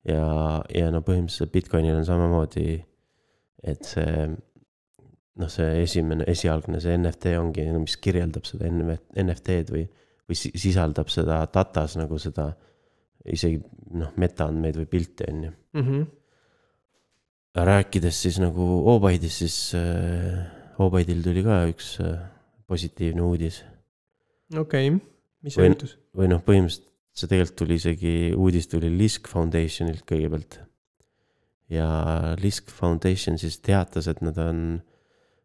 ja, 0.05 0.63
ja 0.75 0.91
no 0.91 1.01
põhimõtteliselt 1.07 1.53
Bitcoinil 1.53 1.95
on 1.97 2.05
samamoodi, 2.05 2.85
et 3.63 3.85
see 3.87 4.27
noh, 5.39 5.49
see 5.49 5.83
esimene, 5.85 6.25
esialgne, 6.29 6.81
see 6.83 6.97
NFT 6.99 7.37
ongi, 7.39 7.65
mis 7.79 7.97
kirjeldab 7.97 8.45
seda 8.45 8.67
NFT-d 8.69 9.71
või, 9.73 9.85
või 10.29 10.37
si- 10.37 10.53
sisaldab 10.59 11.09
seda 11.09 11.39
datas 11.55 11.95
nagu 11.97 12.19
seda 12.19 12.51
isegi 13.25 13.63
noh, 13.95 14.11
metaandmeid 14.19 14.77
või 14.81 14.87
pilte 14.91 15.31
on 15.31 15.45
ju. 15.45 15.53
Mhm. 15.79 16.03
rääkides 17.55 18.17
siis 18.23 18.39
nagu 18.41 18.65
Obyte'ist, 18.89 19.39
siis 19.43 19.57
äh, 19.75 20.62
Obyte'il 20.87 21.23
tuli 21.25 21.43
ka 21.47 21.63
üks 21.71 21.95
äh, 22.03 22.19
positiivne 22.69 23.23
uudis 23.27 23.63
okei, 24.59 24.91
mis 25.43 25.57
Või- 25.59 25.71
juhtus? 25.73 25.97
või 26.17 26.29
noh, 26.33 26.43
põhimõtteliselt 26.45 26.89
see 27.13 27.29
tegelikult 27.29 27.59
tuli 27.61 27.77
isegi, 27.77 28.13
uudis 28.37 28.69
tuli 28.73 28.89
Lisk 28.97 29.29
Foundationilt 29.29 30.05
kõigepealt. 30.09 30.59
ja 31.73 31.87
Lisk 32.41 32.71
Foundation 32.73 33.39
siis 33.41 33.59
teatas, 33.65 34.09
et 34.09 34.21
nad 34.25 34.39
on 34.41 34.81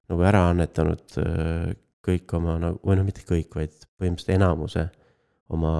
nagu 0.07 0.23
ära 0.23 0.45
annetanud 0.51 1.17
äh, 1.23 1.73
kõik 2.07 2.31
oma 2.37 2.55
nagu, 2.61 2.79
või 2.87 2.95
noh, 2.99 3.03
mitte 3.07 3.25
kõik, 3.27 3.51
vaid 3.55 3.73
põhimõtteliselt 3.99 4.35
enamuse 4.37 4.85
oma 5.51 5.73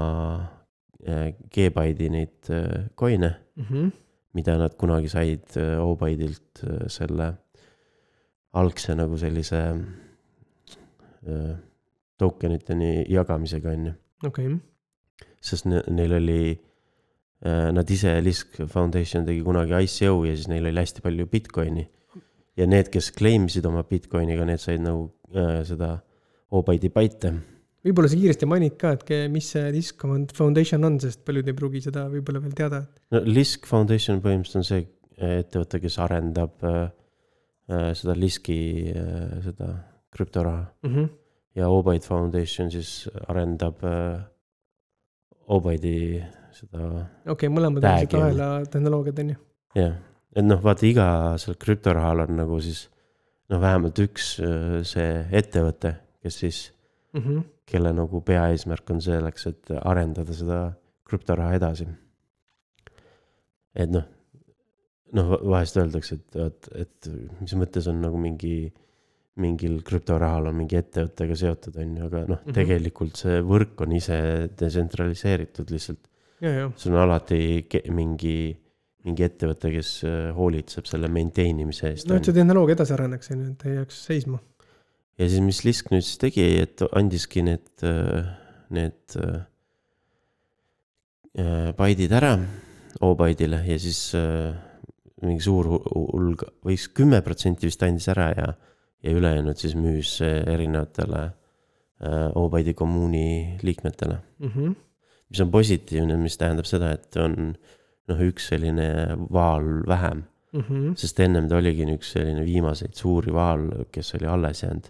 äh, 1.08 1.32
G-Byte'i 1.54 2.10
neid 2.12 2.52
coin'e, 3.00 3.34
Mhm. 3.58 3.88
mida 4.38 4.54
nad 4.60 4.76
kunagi 4.78 5.10
said 5.10 5.56
Obyte'ilt 5.82 6.60
selle 6.94 7.32
algse 8.54 8.96
nagu 8.96 9.18
sellise 9.20 9.60
äh, 11.28 11.56
tokeniteni 12.18 13.06
jagamisega, 13.10 13.74
on 13.76 13.86
ju 13.86 13.94
okei, 14.28 14.56
sest 15.42 15.68
ne- 15.70 15.84
neil 15.94 16.14
oli, 16.18 16.42
nad 17.46 17.90
ise, 17.94 18.16
Lisk 18.26 18.56
Foundation 18.66 19.26
tegi 19.28 19.44
kunagi 19.46 19.78
ICO 19.86 20.24
ja 20.26 20.34
siis 20.34 20.48
neil 20.50 20.66
oli 20.66 20.82
hästi 20.82 21.04
palju 21.06 21.28
Bitcoini. 21.30 21.86
ja 22.58 22.66
need, 22.66 22.90
kes 22.90 23.12
claim 23.14 23.46
isid 23.46 23.66
oma 23.70 23.84
Bitcoiniga, 23.84 24.46
need 24.46 24.60
said 24.64 24.82
nagu 24.82 25.12
äh, 25.36 25.62
seda 25.68 26.00
Obyte'i 26.58 26.90
baite 26.90 27.36
võib-olla 27.88 28.12
sa 28.12 28.20
kiiresti 28.20 28.50
mainid 28.50 28.78
ka, 28.80 28.94
et 28.98 29.32
mis 29.32 29.48
see 29.54 29.72
Disk 29.76 30.04
Foundation 30.38 30.88
on, 30.88 31.00
sest 31.02 31.24
paljud 31.28 31.48
ei 31.48 31.58
pruugi 31.58 31.82
seda 31.86 32.08
võib-olla 32.12 32.42
veel 32.44 32.56
teada. 32.58 32.84
no 33.14 33.22
Lisk 33.28 33.68
Foundation 33.70 34.22
põhimõtteliselt 34.24 34.62
on 34.62 34.68
see 34.68 34.84
äh, 34.84 35.40
ettevõte, 35.44 35.82
kes 35.84 36.00
arendab 36.04 36.66
äh, 36.68 36.80
äh, 36.84 36.90
seda 37.68 38.14
Liski 38.16 38.60
äh,, 38.96 39.42
seda 39.44 39.68
krüptoraha 40.14 40.66
ja 41.58 41.68
Obaid 41.70 42.04
Foundation 42.06 42.70
siis 42.72 43.10
arendab 43.28 43.84
äh, 43.84 44.22
Obaidi 45.48 46.22
seda 46.56 47.08
okei, 47.32 47.50
mõlemad 47.50 47.84
on 47.84 47.98
lihtsalt 48.00 48.22
ahela 48.22 48.48
tehnoloogiad, 48.72 49.20
on 49.24 49.30
ju. 49.34 49.38
jah, 49.76 49.94
et 50.36 50.46
noh, 50.46 50.62
vaata 50.64 50.86
iga 50.88 51.08
seal 51.42 51.56
krüptorahal 51.60 52.26
on 52.26 52.36
nagu 52.40 52.60
siis 52.64 52.88
noh, 53.50 53.60
vähemalt 53.62 54.00
üks 54.04 54.34
äh, 54.44 54.82
see 54.88 55.12
ettevõte, 55.32 55.96
kes 56.24 56.42
siis, 56.44 56.66
Mhm. 57.18 57.40
kelle 57.66 57.94
nagu 57.96 58.20
peaeesmärk 58.22 58.90
on 58.92 59.00
selleks, 59.02 59.48
et 59.48 59.72
arendada 59.82 60.34
seda 60.36 60.58
krüptoraha 61.08 61.56
edasi. 61.56 61.88
et 63.74 63.90
noh, 63.90 64.04
noh 65.16 65.38
vahest 65.48 65.78
öeldakse, 65.80 66.18
et 66.20 66.38
vot, 66.40 66.70
et 66.76 67.10
mis 67.40 67.56
mõttes 67.60 67.88
on 67.92 68.02
nagu 68.04 68.20
mingi, 68.20 68.72
mingil 69.42 69.80
krüptorahal 69.86 70.50
on 70.50 70.58
mingi 70.58 70.80
ettevõttega 70.80 71.38
seotud, 71.38 71.78
on 71.80 71.96
ju, 72.00 72.06
aga 72.10 72.24
noh 72.28 72.42
Mhm., 72.44 72.56
tegelikult 72.58 73.20
see 73.22 73.42
võrk 73.46 73.84
on 73.86 73.96
ise 73.98 74.18
detsentraliseeritud 74.60 75.74
lihtsalt. 75.74 76.04
sul 76.78 76.94
on 76.94 77.02
alati 77.02 77.66
mingi, 77.90 78.56
mingi 79.06 79.24
ettevõte, 79.26 79.72
kes 79.74 80.04
äh, 80.06 80.30
hoolitseb 80.36 80.86
selle 80.86 81.08
maintain 81.10 81.60
imise 81.64 81.92
eest. 81.94 82.08
no 82.10 82.16
et 82.20 82.26
see 82.26 82.36
tehnoloogia 82.36 82.78
edasi 82.78 82.94
areneks, 82.94 83.32
on 83.34 83.42
ju, 83.42 83.52
et 83.56 83.66
ei 83.66 83.80
jääks 83.80 84.06
seisma. 84.12 84.40
ja 85.18 85.30
siis, 85.30 85.42
mis 85.42 85.64
Lisk 85.66 85.92
nüüd 85.94 86.06
siis 86.06 86.22
tegi, 86.22 86.46
et 86.62 86.82
andiski 86.92 87.42
need, 87.48 87.86
need 88.70 89.18
äh, 89.18 89.46
baidid 91.78 92.12
ära 92.12 92.38
O-baidile 93.02 93.60
ja 93.68 93.78
siis 93.80 94.00
äh, 94.18 94.56
mingi 95.22 95.42
suur 95.42 95.66
hu- 95.66 95.84
hulk, 96.14 96.44
või 96.66 96.76
siis 96.78 96.90
kümme 96.94 97.22
protsenti 97.26 97.66
vist 97.68 97.84
andis 97.84 98.08
ära 98.14 98.28
ja, 98.38 98.48
ja 99.04 99.12
ülejäänud 99.18 99.58
siis 99.58 99.76
müüs 99.76 100.18
äh, 100.22 100.44
erinevatele 100.54 101.24
äh, 101.26 102.32
O-baidi 102.38 102.74
kommuuni 102.74 103.58
liikmetele. 103.64 104.20
mis 105.30 105.42
on 105.44 105.52
positiivne, 105.52 106.18
mis 106.18 106.38
tähendab 106.38 106.66
seda, 106.66 106.92
et 106.94 107.16
on 107.18 107.56
noh, 108.08 108.20
üks 108.30 108.48
selline 108.54 109.18
vaal 109.34 109.84
vähem, 109.88 110.24
Mhm. 110.54 110.94
sest 110.96 111.20
ennem 111.20 111.50
ta 111.50 111.58
oligi 111.58 111.84
üks 111.92 112.14
selline 112.16 112.46
viimaseid 112.46 112.94
suuri 112.96 113.34
vaal, 113.34 113.66
kes 113.92 114.14
oli 114.16 114.26
alles 114.26 114.64
jäänud. 114.64 114.88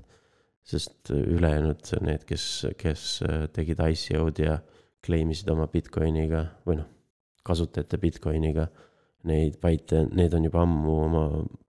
sest 0.67 1.09
ülejäänud 1.09 1.79
need, 2.03 2.25
kes, 2.27 2.65
kes 2.77 3.23
tegid 3.53 3.79
ICO-d 3.79 4.39
ja 4.43 4.57
claim 5.05 5.29
isid 5.31 5.47
oma 5.49 5.65
Bitcoiniga 5.67 6.41
või 6.67 6.75
noh, 6.81 6.85
kasutajate 7.43 7.97
Bitcoiniga 7.97 8.67
neid 9.27 9.57
baite, 9.63 10.03
need 10.15 10.35
on 10.37 10.47
juba 10.47 10.63
ammu 10.63 10.97
oma 11.05 11.23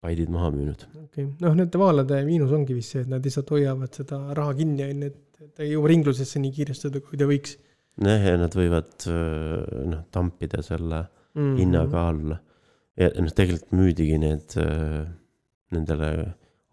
baidid 0.05 0.33
maha 0.33 0.51
müünud. 0.55 0.85
okei, 1.05 1.29
noh, 1.45 1.57
nende 1.59 1.81
vaalade 1.81 2.21
miinus 2.27 2.55
ongi 2.57 2.77
vist 2.77 2.95
see, 2.95 3.05
et 3.07 3.13
nad 3.13 3.25
lihtsalt 3.25 3.55
hoiavad 3.55 4.01
seda 4.01 4.21
raha 4.39 4.57
kinni, 4.59 4.89
on 4.89 5.07
ju, 5.07 5.13
et 5.13 5.55
ta 5.55 5.67
ei 5.67 5.73
jõua 5.75 5.93
ringlusesse 5.93 6.43
nii 6.43 6.55
kiiresti, 6.57 6.93
kui 7.07 7.21
ta 7.21 7.29
võiks 7.31 7.57
jah, 8.07 8.27
ja 8.33 8.37
nad 8.41 8.55
võivad 8.59 9.09
noh, 9.93 10.05
tampida 10.15 10.63
selle 10.67 11.05
mm. 11.05 11.41
-hmm. 11.41 11.57
hinnaga 11.63 12.09
alla. 12.13 12.43
ja 12.99 13.11
noh, 13.19 13.33
tegelikult 13.35 13.75
müüdigi 13.79 14.21
need 14.23 14.59
nendele 15.75 16.13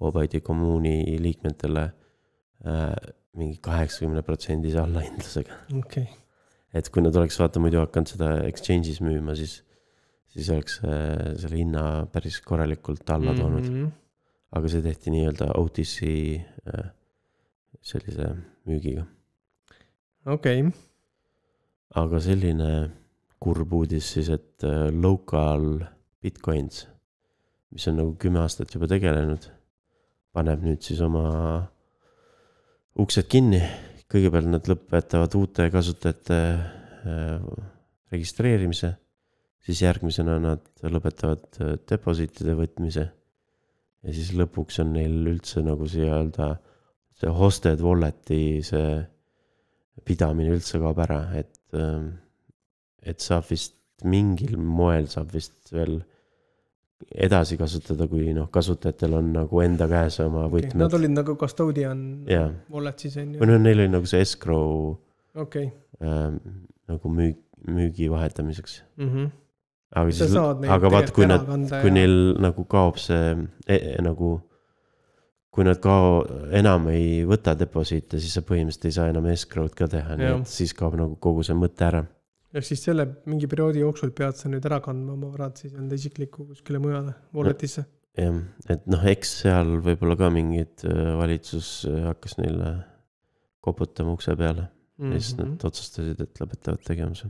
Obaidi 0.05 0.41
kommuuni 0.43 1.15
liikmetele 1.23 1.83
äh, 2.67 2.95
mingi 3.35 3.57
kaheksakümne 3.63 4.21
protsendise 4.27 4.81
allahindlusega. 4.81 5.59
okei 5.71 6.03
okay., 6.03 6.21
et 6.75 6.89
kui 6.91 7.03
nad 7.03 7.15
oleks 7.15 7.39
vaata 7.39 7.61
muidu 7.63 7.79
hakanud 7.79 8.11
seda 8.11 8.31
exchange'is 8.49 8.99
müüma, 9.03 9.37
siis, 9.39 9.61
siis 10.35 10.49
oleks 10.51 10.79
äh, 10.83 11.35
selle 11.39 11.59
hinna 11.59 11.83
päris 12.11 12.41
korralikult 12.43 13.09
alla 13.09 13.33
toonud 13.37 13.63
mm. 13.63 13.75
-hmm. 13.75 13.91
aga 14.59 14.71
see 14.71 14.83
tehti 14.83 15.13
nii-öelda 15.13 15.47
OTC 15.61 16.09
äh, 16.73 16.89
sellise 17.81 18.29
müügiga. 18.67 19.05
okei, 20.25 20.65
aga 22.01 22.19
selline 22.19 22.71
kurb 23.39 23.73
uudis 23.73 24.11
siis, 24.17 24.29
et 24.29 24.63
äh, 24.63 24.89
local 24.91 25.85
Bitcoins, 26.21 26.87
mis 27.71 27.87
on 27.87 27.99
nagu 28.01 28.15
kümme 28.19 28.41
aastat 28.41 28.73
juba 28.73 28.87
tegelenud, 28.89 29.47
paneb 30.33 30.63
nüüd 30.65 30.81
siis 30.81 31.01
oma 31.01 31.27
uksed 32.95 33.27
kinni. 33.29 33.61
kõigepealt 34.05 34.47
nad 34.47 34.67
lõpetavad 34.69 35.33
uute 35.35 35.65
kasutajate 35.73 36.37
registreerimise, 38.13 38.91
siis 39.65 39.81
järgmisena 39.81 40.37
nad 40.41 40.65
lõpetavad 40.83 41.59
äh, 41.61 41.75
depositide 41.89 42.55
võtmise. 42.57 43.09
ja 44.05 44.13
siis 44.13 44.33
lõpuks 44.37 44.81
on 44.83 44.93
neil 44.93 45.25
üldse 45.33 45.63
nagu 45.65 45.87
nii-öelda 45.89 46.55
see 47.15 47.31
hosted 47.31 47.81
wallet'i 47.81 48.61
see 48.65 48.89
pidamine 50.05 50.51
üldse 50.53 50.77
kaob 50.83 50.99
ära, 50.99 51.21
et, 51.39 51.55
et 53.01 53.23
saab 53.23 53.47
vist 53.47 53.77
mingil 54.03 54.57
moel 54.59 55.07
saab 55.09 55.31
vist 55.33 55.71
veel 55.73 56.01
edasi 57.25 57.57
kasutada, 57.59 58.07
kui 58.11 58.33
noh, 58.35 58.47
kasutajatel 58.51 59.17
on 59.17 59.31
nagu 59.35 59.61
enda 59.63 59.87
käes 59.91 60.19
oma 60.23 60.45
okay., 60.45 60.65
võtmed 60.65 60.83
nad 60.83 60.95
olid 60.97 61.13
nagu 61.15 61.35
custodian 61.39 62.03
Jaa. 62.29 62.49
wallet 62.71 63.03
siis 63.05 63.17
on 63.21 63.33
või 63.35 63.43
ju, 63.43 63.49
noh, 63.51 63.61
neil 63.61 63.83
oli 63.83 63.93
nagu 63.95 64.09
see 64.09 64.21
escrow 64.23 64.93
okei, 65.45 65.69
ähm, 66.01 66.39
nagu 66.91 67.11
müük, 67.11 67.41
müügi 67.65 68.07
vahetamiseks. 68.11 68.79
Aga 69.91 70.11
sa 70.11 70.27
siis, 70.27 70.35
aga 70.75 70.91
vaat, 70.91 71.13
kui 71.15 71.27
nad 71.29 71.45
kui 71.45 71.91
ja 71.91 71.93
neil 71.93 72.17
nagu 72.41 72.65
kaob 72.69 72.99
see 73.01 73.35
e, 73.67 73.75
e, 73.75 73.95
nagu, 74.05 74.35
kui 75.53 75.67
nad 75.67 75.79
ka 75.83 75.95
enam 76.57 76.89
ei 76.91 77.23
võta 77.27 77.55
deposiite, 77.57 78.19
siis 78.19 78.35
sa 78.37 78.43
põhimõtteliselt 78.47 78.89
ei 78.89 78.97
saa 78.97 79.13
enam 79.13 79.29
escrow'd 79.31 79.75
ka 79.77 79.89
teha, 79.91 80.17
nii 80.19 80.31
et 80.33 80.51
siis 80.51 80.75
kaob 80.77 80.97
nagu 80.99 81.19
kogu 81.21 81.45
see 81.47 81.57
mõte 81.57 81.87
ära. 81.87 82.03
ehk 82.55 82.69
siis 82.69 82.83
selle 82.87 83.07
mingi 83.29 83.49
perioodi 83.51 83.83
jooksul 83.83 84.13
pead 84.15 84.39
sa 84.39 84.51
nüüd 84.51 84.65
ära 84.65 84.81
kandma 84.83 85.13
oma 85.17 85.31
varad 85.33 85.59
siis 85.59 85.75
enda 85.75 85.95
isiklikku 85.95 86.47
kuskile 86.51 86.79
mujale 86.79 87.15
wallet'isse. 87.35 87.85
jah, 88.17 88.41
et 88.69 88.85
noh, 88.87 89.07
eks 89.11 89.41
seal 89.43 89.77
võib-olla 89.85 90.17
ka 90.19 90.31
mingid 90.33 90.85
äh, 90.87 91.13
valitsus 91.19 91.83
äh, 91.89 92.05
hakkas 92.09 92.39
neile 92.39 92.77
koputama 93.65 94.13
ukse 94.15 94.35
peale 94.39 94.69
ja 94.69 95.05
Mhm. 95.05 95.19
siis 95.19 95.37
nad 95.37 95.63
otsustasid, 95.67 96.21
et 96.21 96.39
lõpetavad 96.39 96.83
tegevuse. 96.87 97.29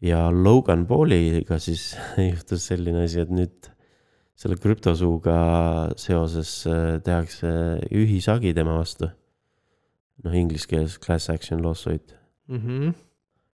Ja 0.00 0.30
Logan 0.32 0.86
Pauliga 0.88 1.58
siis 1.60 1.94
juhtus 2.30 2.66
selline 2.70 3.04
asi, 3.04 3.20
et 3.24 3.30
nüüd 3.34 3.70
selle 4.40 4.56
krüptosuuga 4.56 5.36
seoses 6.00 6.54
äh, 6.68 6.96
tehakse 7.04 7.50
ühishagi 7.92 8.54
tema 8.56 8.78
vastu. 8.78 9.10
noh, 10.24 10.34
inglise 10.36 10.68
keeles 10.68 10.98
class 11.00 11.30
action 11.32 11.62
lawsuit 11.64 12.16
Mhm. 12.50 12.90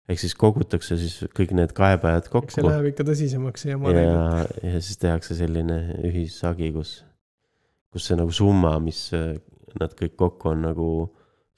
ehk 0.08 0.18
siis 0.22 0.32
kogutakse 0.38 0.96
siis 0.96 1.18
kõik 1.36 1.50
need 1.52 1.74
kaebajad 1.76 2.24
eks 2.24 2.30
see 2.30 2.62
kokku 2.62 2.70
läheb 2.70 2.86
ikka 2.92 3.04
tõsisemaks 3.04 3.66
ja 3.66 3.76
ma 3.76 3.90
ja 3.92 4.80
siis 4.80 4.96
tehakse 5.02 5.34
selline 5.36 5.76
ühishagi, 6.06 6.70
kus, 6.72 7.02
kus 7.92 8.06
see 8.08 8.16
nagu 8.16 8.32
summa, 8.32 8.78
mis 8.80 9.10
äh, 9.12 9.36
nad 9.80 9.92
kõik 9.98 10.14
kokku 10.16 10.54
on 10.54 10.62
nagu 10.64 10.88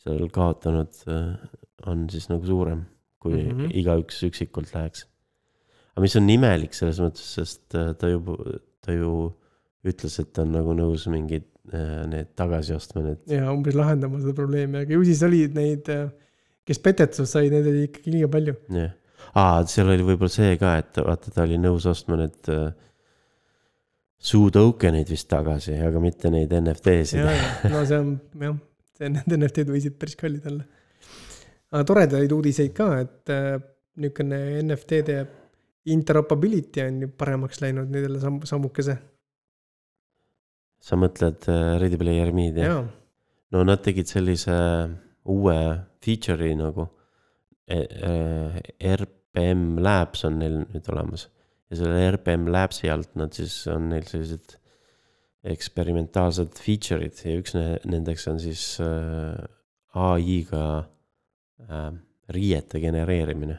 seal 0.02 0.28
kaotanud, 0.34 0.96
on 1.86 2.06
siis 2.10 2.28
nagu 2.32 2.46
suurem, 2.46 2.82
kui 3.22 3.34
mm. 3.36 3.50
-hmm. 3.50 3.74
igaüks 3.82 4.22
üksikult 4.28 4.72
läheks. 4.74 5.06
aga 5.92 6.04
mis 6.04 6.16
on 6.20 6.30
imelik 6.30 6.74
selles 6.74 7.00
mõttes, 7.02 7.34
sest 7.38 7.74
äh, 7.74 7.92
ta 7.98 8.10
ju, 8.12 8.22
ta 8.84 8.94
ju 8.94 9.12
ütles, 9.88 10.18
et 10.22 10.32
ta 10.32 10.44
on 10.46 10.54
nagu 10.54 10.74
nõus 10.76 11.06
mingid 11.10 11.46
äh, 11.72 12.06
need 12.10 12.34
tagasi 12.38 12.76
ostma, 12.76 13.02
need 13.06 13.34
ja 13.34 13.50
umbes 13.52 13.76
lahendama 13.78 14.20
seda 14.22 14.36
probleemi, 14.38 14.84
aga 14.84 14.96
ju 14.96 15.04
siis 15.08 15.22
olid 15.26 15.54
neid, 15.58 15.90
kes 16.68 16.82
petetud 16.84 17.28
said, 17.28 17.52
neid 17.54 17.66
oli 17.66 17.86
ikkagi 17.88 18.14
liiga 18.14 18.30
palju. 18.34 18.54
jah, 18.74 18.92
aa, 19.34 19.64
seal 19.70 19.90
oli 19.94 20.06
võib-olla 20.06 20.34
see 20.34 20.58
ka, 20.60 20.76
et 20.82 21.02
vaata, 21.02 21.34
ta 21.34 21.46
oli 21.46 21.58
nõus 21.62 21.88
ostma 21.90 22.20
need 22.24 22.54
äh, 22.54 22.68
Suu 24.18 24.48
token'id 24.50 25.06
vist 25.12 25.28
tagasi, 25.30 25.76
aga 25.78 26.00
mitte 26.02 26.26
neid 26.34 26.50
NFT-sid 26.50 27.22
no 27.70 27.84
see 27.86 27.98
on 28.02 28.08
jah, 28.42 28.56
see 28.98 29.10
need 29.14 29.34
NFT-d 29.36 29.70
võisid 29.70 29.94
päris 29.94 30.18
kallid 30.18 30.48
olla. 30.50 30.64
Aga 31.72 31.84
toredaid 31.88 32.32
uudiseid 32.32 32.72
ka, 32.76 32.88
et 33.04 33.32
äh, 33.34 33.58
niisugune 33.98 34.38
NFT-de 34.62 35.18
interoperability 35.92 36.84
on 36.84 37.02
ju 37.02 37.08
paremaks 37.18 37.62
läinud 37.62 37.90
nendele 37.90 38.20
samm, 38.22 38.42
sammukese. 38.48 38.96
sa 40.78 40.96
mõtled 40.96 41.48
äh, 41.50 41.74
Ready 41.82 41.98
Player 42.00 42.32
Me'd 42.34 42.60
jah? 42.62 42.84
no 43.52 43.64
nad 43.66 43.82
tegid 43.82 44.08
sellise 44.10 44.54
uue 45.28 45.56
feature'i 46.04 46.54
nagu 46.56 46.86
e, 47.66 47.80
e, 47.80 48.92
RPM 48.94 49.80
Labs 49.82 50.24
on 50.28 50.38
neil 50.42 50.60
nüüd 50.62 50.92
olemas 50.92 51.26
ja 51.68 51.80
selle 51.80 52.06
RPM 52.12 52.46
Labsi 52.52 52.90
alt 52.92 53.16
nad 53.18 53.34
siis 53.36 53.60
on 53.72 53.90
neil 53.92 54.06
sellised 54.08 54.56
eksperimentaalsed 55.48 56.60
feature'id 56.62 57.24
ja 57.24 57.36
üks 57.40 57.56
ne- 57.56 57.80
nendeks 57.88 58.28
on 58.30 58.40
siis 58.42 58.62
äh, 58.84 59.42
ai-ga 59.98 60.64
äh, 61.66 61.92
riiete 62.34 62.80
genereerimine. 62.82 63.58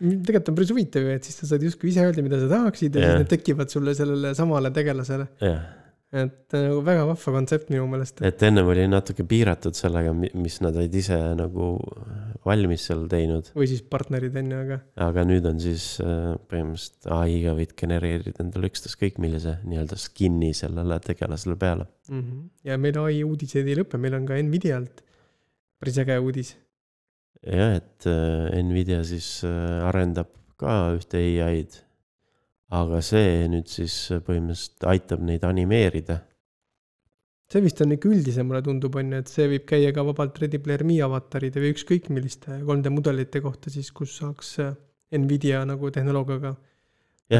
tegelikult 0.00 0.50
on 0.50 0.58
päris 0.58 0.74
huvitav 0.74 1.06
ju, 1.06 1.14
et 1.14 1.24
siis 1.24 1.38
sa 1.40 1.48
saad 1.54 1.64
justkui 1.64 1.92
ise 1.92 2.04
öelda, 2.04 2.24
mida 2.24 2.40
sa 2.42 2.50
tahaksid 2.50 2.98
ja 2.98 3.00
Jah. 3.00 3.14
siis 3.14 3.24
need 3.24 3.32
tekivad 3.32 3.72
sulle 3.72 3.94
sellele 3.96 4.34
samale 4.36 4.72
tegelasele. 4.74 5.28
jah, 5.40 5.62
et 6.14 6.54
nagu 6.54 6.82
väga 6.86 7.06
vahva 7.08 7.32
kontsept 7.38 7.70
minu 7.72 7.86
meelest. 7.90 8.20
et 8.26 8.42
ennem 8.46 8.68
oli 8.70 8.84
natuke 8.90 9.24
piiratud 9.30 9.78
sellega, 9.78 10.12
mis 10.14 10.60
nad 10.64 10.76
olid 10.76 10.98
ise 10.98 11.16
nagu 11.38 11.70
valmis 12.44 12.84
seal 12.90 13.06
teinud, 13.10 13.48
või 13.56 13.70
siis 13.70 13.80
partnerid 13.94 14.36
on 14.42 14.52
ju, 14.52 14.60
aga 14.66 14.80
aga 15.06 15.24
nüüd 15.30 15.48
on 15.48 15.62
siis 15.62 15.86
äh, 16.04 16.34
põhimõtteliselt 16.50 17.10
ai-ga 17.16 17.56
võid 17.56 17.72
genereerida 17.80 18.44
endale 18.44 18.70
ükstaskõik 18.70 19.18
millise 19.22 19.56
nii-öelda 19.64 19.98
skin'i 20.00 20.52
sellele 20.58 21.00
tegelasele 21.06 21.56
peale. 21.56 21.88
mm. 22.10 22.20
-hmm. 22.20 22.44
ja 22.70 22.78
meil 22.82 23.00
ai 23.06 23.24
uudised 23.24 23.66
ei 23.66 23.80
lõpe, 23.80 23.98
meil 23.98 24.20
on 24.20 24.28
ka 24.28 24.42
Nvidialt 24.42 25.04
päris 25.84 26.00
äge 26.00 26.16
uudis. 26.18 26.54
jah, 27.44 27.76
et 27.76 28.06
äh, 28.08 28.62
Nvidia 28.64 29.02
siis 29.04 29.42
äh, 29.44 29.84
arendab 29.84 30.30
ka 30.56 30.94
ühte 30.96 31.20
ai-d. 31.44 31.82
aga 32.74 33.02
see 33.04 33.44
nüüd 33.52 33.68
siis 33.68 33.94
põhimõtteliselt 34.24 34.86
aitab 34.88 35.20
neid 35.28 35.44
animeerida. 35.44 36.22
see 37.52 37.60
vist 37.60 37.84
on 37.84 37.92
ikka 37.92 38.08
üldisem, 38.08 38.48
mulle 38.48 38.64
tundub, 38.64 38.96
on 38.96 39.12
ju, 39.12 39.20
et 39.20 39.30
see 39.30 39.50
võib 39.52 39.68
käia 39.68 39.92
ka 39.92 40.06
vabalt 40.08 40.40
Ready 40.40 40.62
Player 40.64 40.86
Me 40.88 40.98
avataride 41.04 41.60
või 41.60 41.74
ükskõik 41.76 42.08
milliste 42.08 42.62
3D 42.64 42.94
mudelite 42.94 43.44
kohta 43.44 43.70
siis, 43.70 43.92
kus 43.92 44.16
saaks 44.22 44.56
äh, 44.64 44.72
Nvidia 45.14 45.66
nagu 45.68 45.92
tehnoloogiaga 45.92 46.56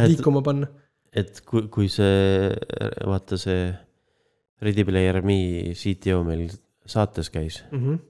liikuma 0.04 0.44
panna 0.44 0.68
et 1.14 1.40
kui, 1.46 1.68
kui 1.72 1.88
see, 1.88 2.50
vaata 3.08 3.38
see 3.40 3.70
Ready 4.64 4.84
Player 4.84 5.22
Me 5.24 5.38
CTO 5.78 6.20
meil 6.26 6.50
saates 6.84 7.30
käis, 7.32 7.62
mm. 7.70 7.80
-hmm. 7.80 8.02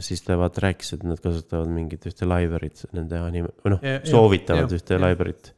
Siis 0.00 0.22
ta 0.24 0.38
vaata 0.40 0.62
rääkis, 0.64 0.94
et 0.96 1.02
nad 1.04 1.20
kasutavad 1.20 1.68
mingit 1.68 2.06
ühte 2.08 2.24
library't 2.24 2.86
nende 2.96 3.18
anim-, 3.20 3.50
või 3.64 3.74
noh, 3.74 3.82
soovitavad 4.08 4.70
ja- 4.70 4.78
ühte 4.78 4.96
library't 4.96 5.52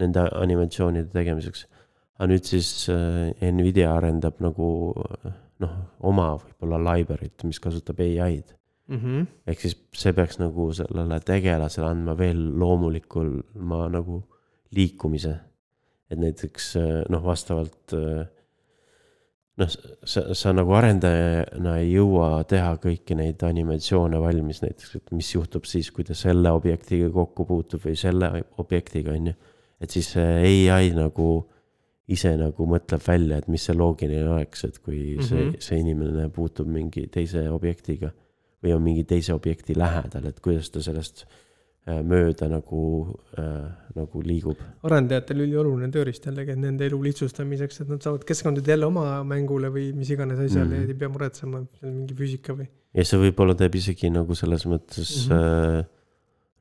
nende 0.00 0.26
animatsioonide 0.40 1.12
tegemiseks. 1.12 1.66
aga 2.18 2.30
nüüd 2.30 2.46
siis 2.46 2.88
äh, 2.88 3.52
Nvidia 3.52 3.90
arendab 3.96 4.40
nagu 4.42 4.68
noh, 5.62 5.72
oma 6.06 6.34
võib-olla 6.38 6.80
library't, 6.92 7.44
mis 7.46 7.60
kasutab 7.62 8.00
ai-d. 8.04 8.54
Mm 8.88 9.00
-hmm. 9.00 9.26
ehk 9.46 9.60
siis 9.60 9.76
see 9.96 10.12
peaks 10.12 10.38
nagu 10.38 10.68
sellele 10.76 11.20
tegelasele 11.20 11.86
andma 11.88 12.18
veel 12.18 12.40
loomulikuma 12.60 13.88
nagu 13.88 14.22
liikumise. 14.76 15.40
et 16.10 16.18
näiteks 16.18 16.76
äh, 16.76 17.04
noh, 17.08 17.22
vastavalt 17.24 17.92
äh, 17.92 18.26
noh, 19.60 19.70
sa, 20.04 20.26
sa 20.34 20.52
nagu 20.56 20.74
arendajana 20.76 21.78
ei 21.82 21.92
jõua 21.94 22.42
teha 22.50 22.74
kõiki 22.82 23.16
neid 23.18 23.42
animatsioone 23.46 24.20
valmis 24.22 24.62
näiteks, 24.64 24.96
et 24.98 25.14
mis 25.14 25.30
juhtub 25.34 25.68
siis, 25.68 25.90
kui 25.94 26.06
ta 26.06 26.16
selle 26.18 26.52
objektiga 26.54 27.10
kokku 27.14 27.46
puutub 27.48 27.84
või 27.86 27.96
selle 27.98 28.30
objektiga, 28.62 29.14
on 29.14 29.32
ju. 29.32 29.36
et 29.80 29.94
siis 29.94 30.14
see 30.16 30.70
ai 30.72 30.90
nagu 30.96 31.28
ise 32.10 32.34
nagu 32.36 32.66
mõtleb 32.68 33.00
välja, 33.06 33.38
et 33.40 33.48
mis 33.48 33.62
see 33.64 33.76
loogiline 33.76 34.28
oleks, 34.28 34.66
et 34.66 34.78
kui 34.78 35.16
mm 35.16 35.20
-hmm. 35.20 35.28
see 35.28 35.44
Mhm., 35.44 35.60
see 35.60 35.78
inimene 35.80 36.28
puutub 36.28 36.68
mingi 36.68 37.06
teise 37.06 37.48
objektiga 37.50 38.12
või 38.62 38.74
on 38.74 38.82
mingi 38.82 39.04
teise 39.04 39.34
objekti 39.34 39.76
lähedal, 39.76 40.26
et 40.26 40.40
kuidas 40.40 40.70
ta 40.70 40.82
sellest 40.82 41.26
mööda 41.86 42.48
nagu 42.48 42.82
äh,, 43.38 43.64
nagu 43.94 44.22
liigub. 44.24 44.56
arendajatel 44.82 45.42
ülioluline 45.44 45.90
tööriist 45.92 46.24
jällegi, 46.26 46.50
et 46.56 46.58
nende 46.58 46.86
elu 46.86 46.96
lihtsustamiseks, 47.04 47.80
et 47.84 47.88
nad 47.92 48.00
saavad 48.02 48.24
keskenduda 48.24 48.72
jälle 48.72 48.86
oma 48.86 49.22
mängule 49.24 49.68
või 49.74 49.90
mis 49.94 50.10
iganes 50.10 50.38
asjale 50.38 50.64
mm 50.64 50.70
Mhm. 50.70 50.78
-hmm. 50.80 50.88
ja 50.88 50.94
ei 50.94 50.98
pea 50.98 51.08
muretsema 51.08 51.64
mingi 51.82 52.14
füüsika 52.14 52.56
või. 52.56 52.66
ja 52.94 53.04
see 53.04 53.18
võib-olla 53.20 53.54
teeb 53.54 53.74
isegi 53.74 54.10
nagu 54.10 54.34
selles 54.34 54.64
mõttes 54.66 55.28
mm 55.28 55.34
Mhm. 55.34 55.42
-hmm. 55.42 55.78
äh, 55.80 55.84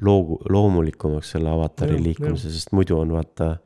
loogu, 0.01 0.39
loomulikumaks 0.49 1.31
selle 1.31 1.49
avatari 1.49 1.93
Jah, 1.95 2.01
liikumise, 2.03 2.51
sest 2.51 2.71
muidu 2.71 2.97
on 2.99 3.11
vaata. 3.11 3.57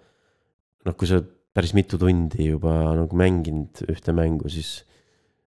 noh, 0.86 0.94
kui 0.96 1.08
sa 1.08 1.22
päris 1.54 1.74
mitu 1.74 1.98
tundi 1.98 2.46
juba 2.52 2.94
nagu 2.96 3.16
mänginud 3.18 3.82
ühte 3.90 4.14
mängu, 4.14 4.48
siis, 4.50 4.86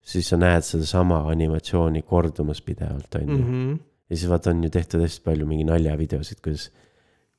siis 0.02 0.28
sa 0.28 0.36
näed 0.36 0.62
sedasama 0.64 1.28
animatsiooni 1.30 2.02
kordumas 2.02 2.62
pidevalt, 2.62 3.14
on 3.14 3.28
ju. 3.28 3.78
Ja 4.10 4.16
siis 4.18 4.28
vaata, 4.30 4.50
on 4.50 4.64
ju 4.66 4.70
tehtud 4.74 5.02
hästi 5.04 5.24
palju 5.24 5.46
mingi 5.48 5.64
naljavideosid, 5.68 6.42
kuidas, 6.44 6.68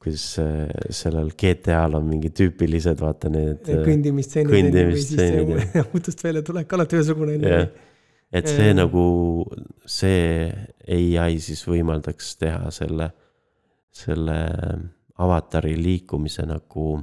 kuidas 0.01 0.25
äh, 0.41 0.71
sellel 0.95 1.34
GTA-l 1.36 1.99
on 1.99 2.07
mingi 2.07 2.31
tüüpilised, 2.36 2.99
vaata 3.03 3.31
need. 3.34 3.67
või 4.47 4.57
siis 4.57 4.65
kõndimistseenid, 4.65 5.55
see 5.67 5.86
autost 5.86 6.23
välja 6.27 6.45
tulek 6.47 6.77
alati 6.77 6.99
ühesugune 6.99 7.38
on 7.39 7.47
jah 7.47 7.65
ju., 7.65 7.88
et 8.31 8.47
see 8.47 8.69
Jaa. 8.69 8.77
nagu, 8.79 9.03
see 9.84 10.47
ai 10.88 11.36
siis 11.43 11.65
võimaldaks 11.67 12.29
teha 12.39 12.71
selle, 12.71 13.10
selle 13.91 14.38
avatari 15.21 15.75
liikumise 15.75 16.45
nagu 16.47 16.93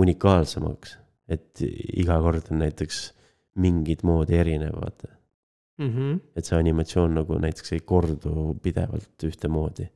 unikaalsemaks. 0.00 0.96
et 1.30 1.60
iga 1.62 2.16
kord 2.24 2.48
on 2.50 2.58
näiteks 2.64 2.96
mingit 3.62 4.02
moodi 4.02 4.34
erinev, 4.40 4.74
vaata. 4.80 5.12
Mm 5.80 5.88
-hmm. 5.88 6.20
et 6.36 6.44
see 6.44 6.58
animatsioon 6.58 7.14
nagu 7.16 7.38
näiteks 7.40 7.72
ei 7.72 7.80
kordu 7.80 8.54
pidevalt 8.62 9.24
ühtemoodi. 9.24 9.88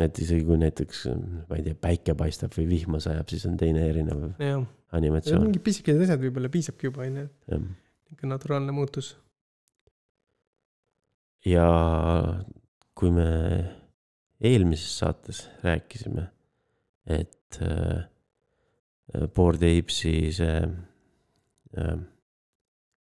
et 0.00 0.18
isegi 0.18 0.44
kui 0.48 0.56
näiteks, 0.56 1.00
ma 1.48 1.56
ei 1.56 1.62
tea, 1.62 1.76
päike 1.76 2.14
paistab 2.16 2.54
või 2.56 2.66
vihma 2.68 3.00
sajab, 3.04 3.28
siis 3.28 3.44
on 3.46 3.56
teine 3.60 3.82
erinev 3.88 4.22
jah, 4.40 4.62
animatsioon, 4.96 5.42
mingid 5.44 5.62
pisikesed 5.62 6.06
asjad 6.06 6.22
võib-olla 6.22 6.48
piisabki 6.48 6.88
juba 6.88 7.04
on 7.04 7.18
ju, 7.20 7.26
niisugune 7.50 8.32
naturaalne 8.32 8.72
muutus. 8.72 9.16
ja 11.44 11.66
kui 12.94 13.10
me 13.10 13.28
eelmises 14.40 14.98
saates 14.98 15.44
rääkisime, 15.62 16.30
et 17.06 17.60
äh, 17.62 18.08
Board 19.34 19.62
Apes'i 19.62 20.32
see 20.32 20.56
äh, 21.76 21.98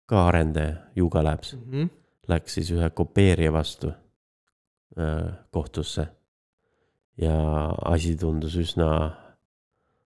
ka 0.08 0.26
arendaja 0.28 0.76
Yuga 0.96 1.22
Labs 1.24 1.54
Mm 1.54 1.72
-hmm. 1.72 1.88
läks 2.28 2.54
siis 2.54 2.70
ühe 2.70 2.90
kopeerija 2.90 3.52
vastu 3.52 3.88
äh, 4.98 5.32
kohtusse. 5.50 6.08
ja 7.18 7.34
asi 7.84 8.16
tundus 8.16 8.54
üsna, 8.56 9.10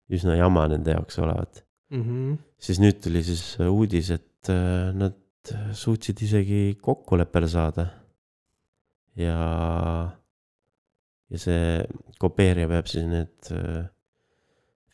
üsna 0.10 0.36
jama 0.36 0.68
nende 0.68 0.92
jaoks 0.92 1.20
olevat. 1.20 1.66
Mm 1.90 2.04
-hmm. 2.04 2.38
siis 2.60 2.80
nüüd 2.80 3.02
tuli 3.04 3.24
siis 3.24 3.58
uudis, 3.60 4.12
et 4.12 4.50
äh, 4.50 4.94
nad 4.94 5.18
suutsid 5.74 6.22
isegi 6.22 6.78
kokkuleppele 6.82 7.48
saada. 7.48 7.88
ja, 9.16 9.38
ja 11.30 11.38
see 11.38 11.84
kopeerija 12.20 12.68
peab 12.68 12.88
siis 12.88 13.06
need 13.06 13.52
äh, 13.52 13.86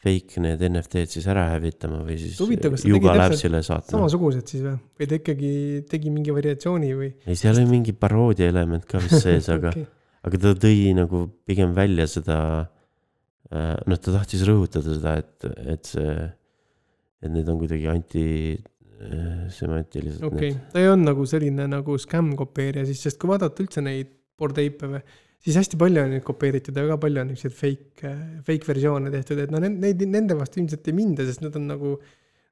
fake 0.04 0.42
need 0.44 0.60
NFT-d 0.62 1.08
siis 1.10 1.26
ära 1.30 1.46
hävitama 1.56 2.04
või 2.06 2.18
siis 2.22 2.38
Huvitav, 2.42 2.72
täpselt 2.76 3.04
Labsile 3.18 3.62
saatma. 3.66 3.92
samasugused 3.96 4.46
siis 4.52 4.62
või, 4.66 4.76
või 5.00 5.06
ta 5.10 5.14
ikkagi 5.18 5.52
tegi 5.90 6.08
mingi 6.14 6.32
variatsiooni 6.36 6.90
või? 7.00 7.10
ei, 7.26 7.36
seal 7.40 7.56
oli 7.58 7.68
mingi 7.72 7.94
paroodia 7.98 8.48
element 8.52 8.86
ka 8.90 8.98
vist 9.02 9.22
sees, 9.26 9.46
aga 9.56 9.68
okay. 9.74 9.86
aga 10.30 10.36
ta 10.44 10.50
tõi 10.68 10.80
nagu 10.98 11.18
pigem 11.50 11.70
välja 11.78 12.06
seda, 12.12 12.38
noh, 13.50 13.98
ta 13.98 14.10
tahtis 14.20 14.42
rõhutada 14.48 14.90
seda, 15.00 15.12
et, 15.24 15.38
et 15.74 15.84
see, 15.90 16.14
et 17.26 17.32
need 17.34 17.48
on 17.50 17.58
kuidagi 17.64 17.88
antisematilised 17.96 20.22
okei 20.30 20.52
okay., 20.54 20.62
ta 20.74 20.78
ei 20.84 20.90
olnud 20.92 21.08
nagu 21.10 21.22
selline 21.30 21.64
nagu 21.74 21.92
skämm 22.02 22.30
kopeerija 22.38 22.84
siis, 22.86 23.00
sest 23.08 23.18
kui 23.22 23.30
vaadata 23.34 23.58
üldse 23.66 23.80
neid 23.82 24.10
board 24.38 24.58
ape'e 24.62 24.88
või, 24.94 25.02
siis 25.43 25.58
hästi 25.60 25.80
palju 25.80 26.04
on 26.04 26.15
neid 26.15 26.26
kopeeritud 26.28 26.76
ja 26.76 26.86
väga 26.86 27.00
palju 27.02 27.23
on 27.23 27.34
niisuguseid 27.34 27.58
fake, 27.58 28.13
fake 28.47 28.69
versioone 28.69 29.12
tehtud, 29.13 29.41
et 29.43 29.54
no 29.54 29.62
neid, 29.63 30.02
nende 30.06 30.38
vastu 30.39 30.62
ilmselt 30.62 30.88
ei 30.89 30.97
minda, 30.97 31.28
sest 31.28 31.43
nad 31.45 31.56
on 31.60 31.67
nagu 31.73 31.97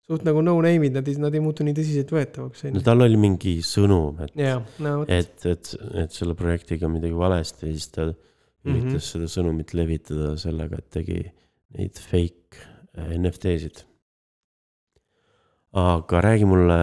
suht 0.05 0.25
nagu 0.27 0.41
no 0.45 0.53
name'id, 0.61 0.93
nad 0.93 1.07
ei, 1.09 1.17
nad 1.21 1.33
ei 1.33 1.41
muutu 1.41 1.65
nii 1.65 1.75
tõsiseltvõetavaks, 1.79 2.67
no 2.75 2.83
tal 2.85 3.01
oli 3.05 3.17
mingi 3.19 3.55
sõnum, 3.65 4.21
et, 4.25 4.35
jaa, 4.37 4.59
no 4.85 4.99
vot, 5.01 5.09
et, 5.11 5.47
et, 5.49 5.71
et 6.03 6.13
selle 6.13 6.37
projektiga 6.37 6.85
on 6.89 6.93
midagi 6.99 7.17
valesti 7.17 7.71
ja 7.71 7.73
siis 7.73 7.89
ta 7.95 8.11
üritas 8.65 8.85
mm. 8.85 8.93
-hmm. 8.93 9.07
seda 9.09 9.31
sõnumit 9.31 9.73
levitada 9.77 10.35
sellega, 10.41 10.79
et 10.81 10.89
tegi 10.93 11.19
neid 11.77 11.99
fake 11.99 12.61
äh, 12.97 13.13
NFT-sid. 13.17 13.83
aga 15.75 16.21
räägi 16.21 16.45
mulle 16.47 16.77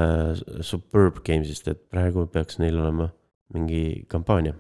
Superb 0.61 1.23
Games'ist, 1.25 1.69
et 1.69 1.89
praegu 1.91 2.27
peaks 2.27 2.59
neil 2.59 2.77
olema 2.79 3.09
mingi 3.55 4.05
kampaania. 4.09 4.53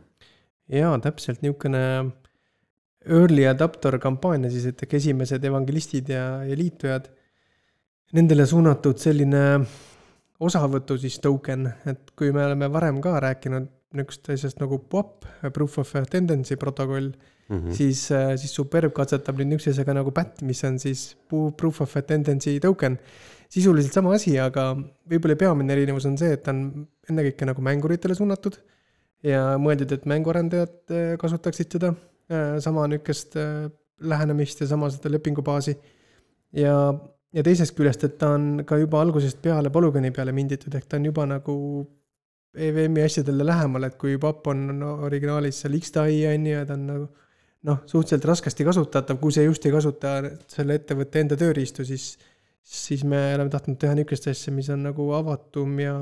jaa, 0.71 0.93
täpselt 1.03 1.43
niisugune 1.43 1.83
early 3.07 3.47
adapter 3.51 3.99
kampaania 4.03 4.51
siis, 4.53 4.69
et 4.71 4.85
ehk 4.85 4.97
esimesed 5.01 5.45
evangelistid 5.45 6.13
ja, 6.13 6.27
ja 6.47 6.59
liitujad. 6.59 7.09
Nendele 8.13 8.45
suunatud 8.47 9.01
selline 9.01 9.43
osavõtu 10.43 10.99
siis 11.01 11.19
token, 11.23 11.67
et 11.89 12.13
kui 12.19 12.33
me 12.35 12.45
oleme 12.45 12.69
varem 12.73 13.01
ka 13.03 13.17
rääkinud 13.25 13.71
niisugusest 13.97 14.31
asjast 14.33 14.61
nagu 14.63 14.79
POP, 14.89 15.27
proof 15.53 15.79
of 15.83 15.93
tendency 16.11 16.57
protokoll, 16.57 17.11
mm. 17.49 17.59
-hmm. 17.59 17.75
siis, 17.77 18.07
siis 18.41 18.55
Superb 18.55 18.95
katsetab 18.97 19.37
nüüd 19.39 19.53
niisuguse 19.53 19.75
asjaga 19.75 19.97
nagu 19.99 20.11
BAT, 20.11 20.43
mis 20.43 20.65
on 20.65 20.79
siis 20.79 21.17
proof 21.29 21.81
of 21.81 21.97
attendancy 21.97 22.59
token. 22.61 22.99
sisuliselt 23.53 23.93
sama 23.93 24.15
asi, 24.15 24.39
aga 24.41 24.71
võib-olla 25.11 25.37
peamine 25.37 25.73
erinevus 25.73 26.07
on 26.09 26.15
see, 26.17 26.33
et 26.33 26.43
ta 26.43 26.55
on 26.55 26.87
ennekõike 27.11 27.45
nagu 27.45 27.61
mänguritele 27.61 28.15
suunatud 28.17 28.57
ja 29.27 29.55
mõeldud, 29.63 29.95
et 29.95 30.05
mänguarendajad 30.11 30.93
äh, 30.93 31.15
kasutaksid 31.21 31.77
seda 31.77 31.93
äh, 31.93 32.59
sama 32.65 32.87
niisugust 32.91 33.37
äh, 33.41 33.71
lähenemist 34.03 34.63
ja 34.63 34.69
sama 34.71 34.91
seda 34.91 35.13
lepingubaasi. 35.13 35.77
ja, 36.59 36.77
ja 37.33 37.43
teisest 37.47 37.77
küljest, 37.79 38.05
et 38.05 38.19
ta 38.19 38.35
on 38.37 38.65
ka 38.67 38.79
juba 38.81 39.01
algusest 39.01 39.41
peale 39.43 39.71
polügooni 39.71 40.11
peale 40.13 40.35
minditud, 40.37 40.75
ehk 40.75 40.89
ta 40.89 40.99
on 40.99 41.11
juba 41.11 41.27
nagu 41.27 41.57
EVM-i 42.53 43.07
asjadele 43.07 43.47
lähemal, 43.47 43.87
et 43.89 43.97
kui 43.97 44.19
PAP 44.21 44.51
on 44.53 44.67
no, 44.81 44.97
originaalis 45.07 45.63
seal 45.63 45.79
X-Tai 45.79 46.19
on 46.35 46.47
ju 46.47 46.59
ja 46.59 46.67
ta 46.69 46.77
on 46.77 46.85
nagu 46.91 47.07
noh, 47.69 47.79
suhteliselt 47.87 48.27
raskesti 48.29 48.67
kasutatav, 48.67 49.17
kui 49.23 49.33
see 49.33 49.47
just 49.47 49.65
ei 49.67 49.73
kasuta 49.73 50.19
selle 50.51 50.77
ettevõtte 50.81 51.23
enda 51.23 51.39
tööriistu, 51.41 51.87
siis 51.89 52.17
siis 52.63 53.05
me 53.05 53.35
oleme 53.35 53.51
tahtnud 53.51 53.79
teha 53.81 53.95
niisugust 53.99 54.29
asja, 54.31 54.53
mis 54.55 54.69
on 54.71 54.85
nagu 54.87 55.09
avatum 55.17 55.79
ja 55.83 55.95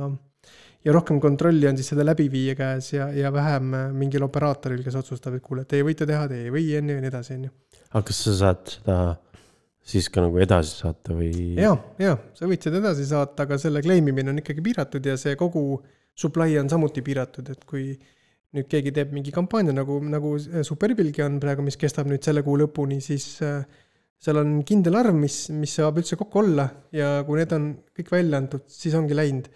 ja 0.84 0.94
rohkem 0.96 1.20
kontrolli 1.20 1.68
on 1.68 1.78
siis 1.78 1.90
selle 1.92 2.06
läbiviija 2.08 2.54
käes 2.58 2.92
ja, 2.94 3.10
ja 3.12 3.32
vähem 3.32 3.74
mingil 3.96 4.24
operaatoril, 4.26 4.84
kes 4.84 5.00
otsustab, 5.02 5.36
et 5.36 5.44
kuule, 5.44 5.66
teie 5.68 5.84
võite 5.86 6.08
teha, 6.08 6.28
teie 6.30 6.46
ei 6.48 6.54
või, 6.54 6.68
on 6.78 6.92
ju, 6.92 6.96
ja 6.96 7.04
nii 7.04 7.12
edasi, 7.12 7.36
on 7.36 7.48
ju. 7.48 7.56
aga 7.90 8.06
kas 8.08 8.22
sa 8.26 8.36
saad 8.44 8.72
seda 8.76 9.00
siis 9.90 10.08
ka 10.12 10.24
nagu 10.24 10.40
edasi 10.40 10.76
saata 10.82 11.16
või? 11.16 11.32
ja, 11.60 11.74
ja 12.00 12.14
sa 12.36 12.48
võid 12.48 12.64
seda 12.64 12.80
edasi 12.82 13.06
saata, 13.08 13.46
aga 13.46 13.58
selle 13.60 13.82
claim 13.84 14.08
imine 14.12 14.32
on 14.32 14.40
ikkagi 14.42 14.64
piiratud 14.64 15.06
ja 15.06 15.16
see 15.20 15.36
kogu 15.40 15.64
supply 16.18 16.58
on 16.60 16.70
samuti 16.70 17.04
piiratud, 17.04 17.48
et 17.52 17.64
kui 17.68 17.92
nüüd 18.56 18.66
keegi 18.70 18.92
teeb 18.94 19.14
mingi 19.14 19.32
kampaania 19.34 19.74
nagu, 19.74 20.00
nagu 20.10 20.34
Superbilgi 20.66 21.22
on 21.24 21.38
praegu, 21.42 21.64
mis 21.66 21.78
kestab 21.80 22.08
nüüd 22.10 22.24
selle 22.26 22.42
kuu 22.46 22.56
lõpuni, 22.60 22.98
siis 23.04 23.26
äh, 23.46 23.62
seal 24.20 24.40
on 24.42 24.58
kindel 24.66 24.98
arv, 25.00 25.16
mis, 25.16 25.44
mis 25.54 25.76
saab 25.78 26.00
üldse 26.02 26.18
kokku 26.20 26.42
olla 26.42 26.66
ja 26.94 27.20
kui 27.26 27.40
need 27.40 27.54
on 27.56 27.70
kõik 27.96 28.10
välja 28.12 28.40
antud, 28.42 28.66
siis 28.70 28.96
ongi 28.98 29.16
läinud. 29.16 29.48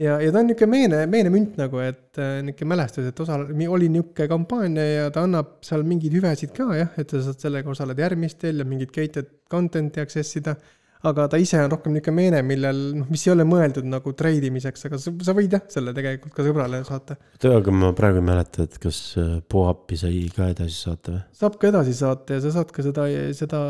ja, 0.00 0.18
ja 0.22 0.30
ta 0.32 0.40
on 0.40 0.48
niisugune 0.48 0.70
meene, 0.72 1.00
meene 1.10 1.32
münt 1.32 1.58
nagu, 1.60 1.80
et 1.84 2.20
äh, 2.20 2.38
niisugune 2.44 2.70
mälestus, 2.74 3.08
et 3.10 3.20
osa, 3.24 3.40
oli 3.44 3.90
niisugune 3.92 4.28
kampaania 4.30 4.86
ja 4.88 5.10
ta 5.14 5.24
annab 5.26 5.58
seal 5.64 5.84
mingeid 5.86 6.16
hüvesid 6.18 6.54
ka 6.56 6.70
jah, 6.78 6.94
et 7.00 7.12
sa 7.14 7.22
saad 7.28 7.44
sellega 7.46 7.70
osaleda 7.70 8.06
järgmistel 8.08 8.62
ja 8.62 8.68
mingit 8.68 8.94
gated 8.94 9.30
content'i 9.50 10.02
access 10.02 10.40
ida. 10.40 10.56
aga 11.04 11.26
ta 11.28 11.36
ise 11.36 11.58
on 11.60 11.68
rohkem 11.68 11.92
niisugune 11.92 12.16
meene, 12.16 12.40
millel, 12.48 12.78
noh, 12.96 13.10
mis 13.12 13.26
ei 13.26 13.34
ole 13.34 13.44
mõeldud 13.44 13.84
nagu 13.84 14.14
trade 14.16 14.48
imiseks, 14.48 14.86
aga 14.88 14.98
sa, 15.02 15.12
sa 15.26 15.34
võid 15.36 15.52
jah, 15.52 15.66
selle 15.68 15.92
tegelikult 15.96 16.32
ka 16.34 16.46
sõbrale 16.46 16.80
saata. 16.88 17.18
aga 17.50 17.76
ma 17.76 17.92
praegu 17.96 18.22
ei 18.22 18.26
mäleta, 18.30 18.64
et 18.64 18.80
kas 18.82 19.02
äh, 19.20 19.36
POAP-i 19.52 20.00
sai 20.00 20.24
ka 20.34 20.48
edasi 20.54 20.80
saata 20.88 21.14
või? 21.14 21.22
saab 21.44 21.60
ka 21.60 21.70
edasi 21.70 21.94
saata 22.00 22.38
ja 22.38 22.44
sa 22.46 22.56
saad 22.58 22.74
ka 22.74 22.86
seda, 22.88 23.06
seda 23.36 23.60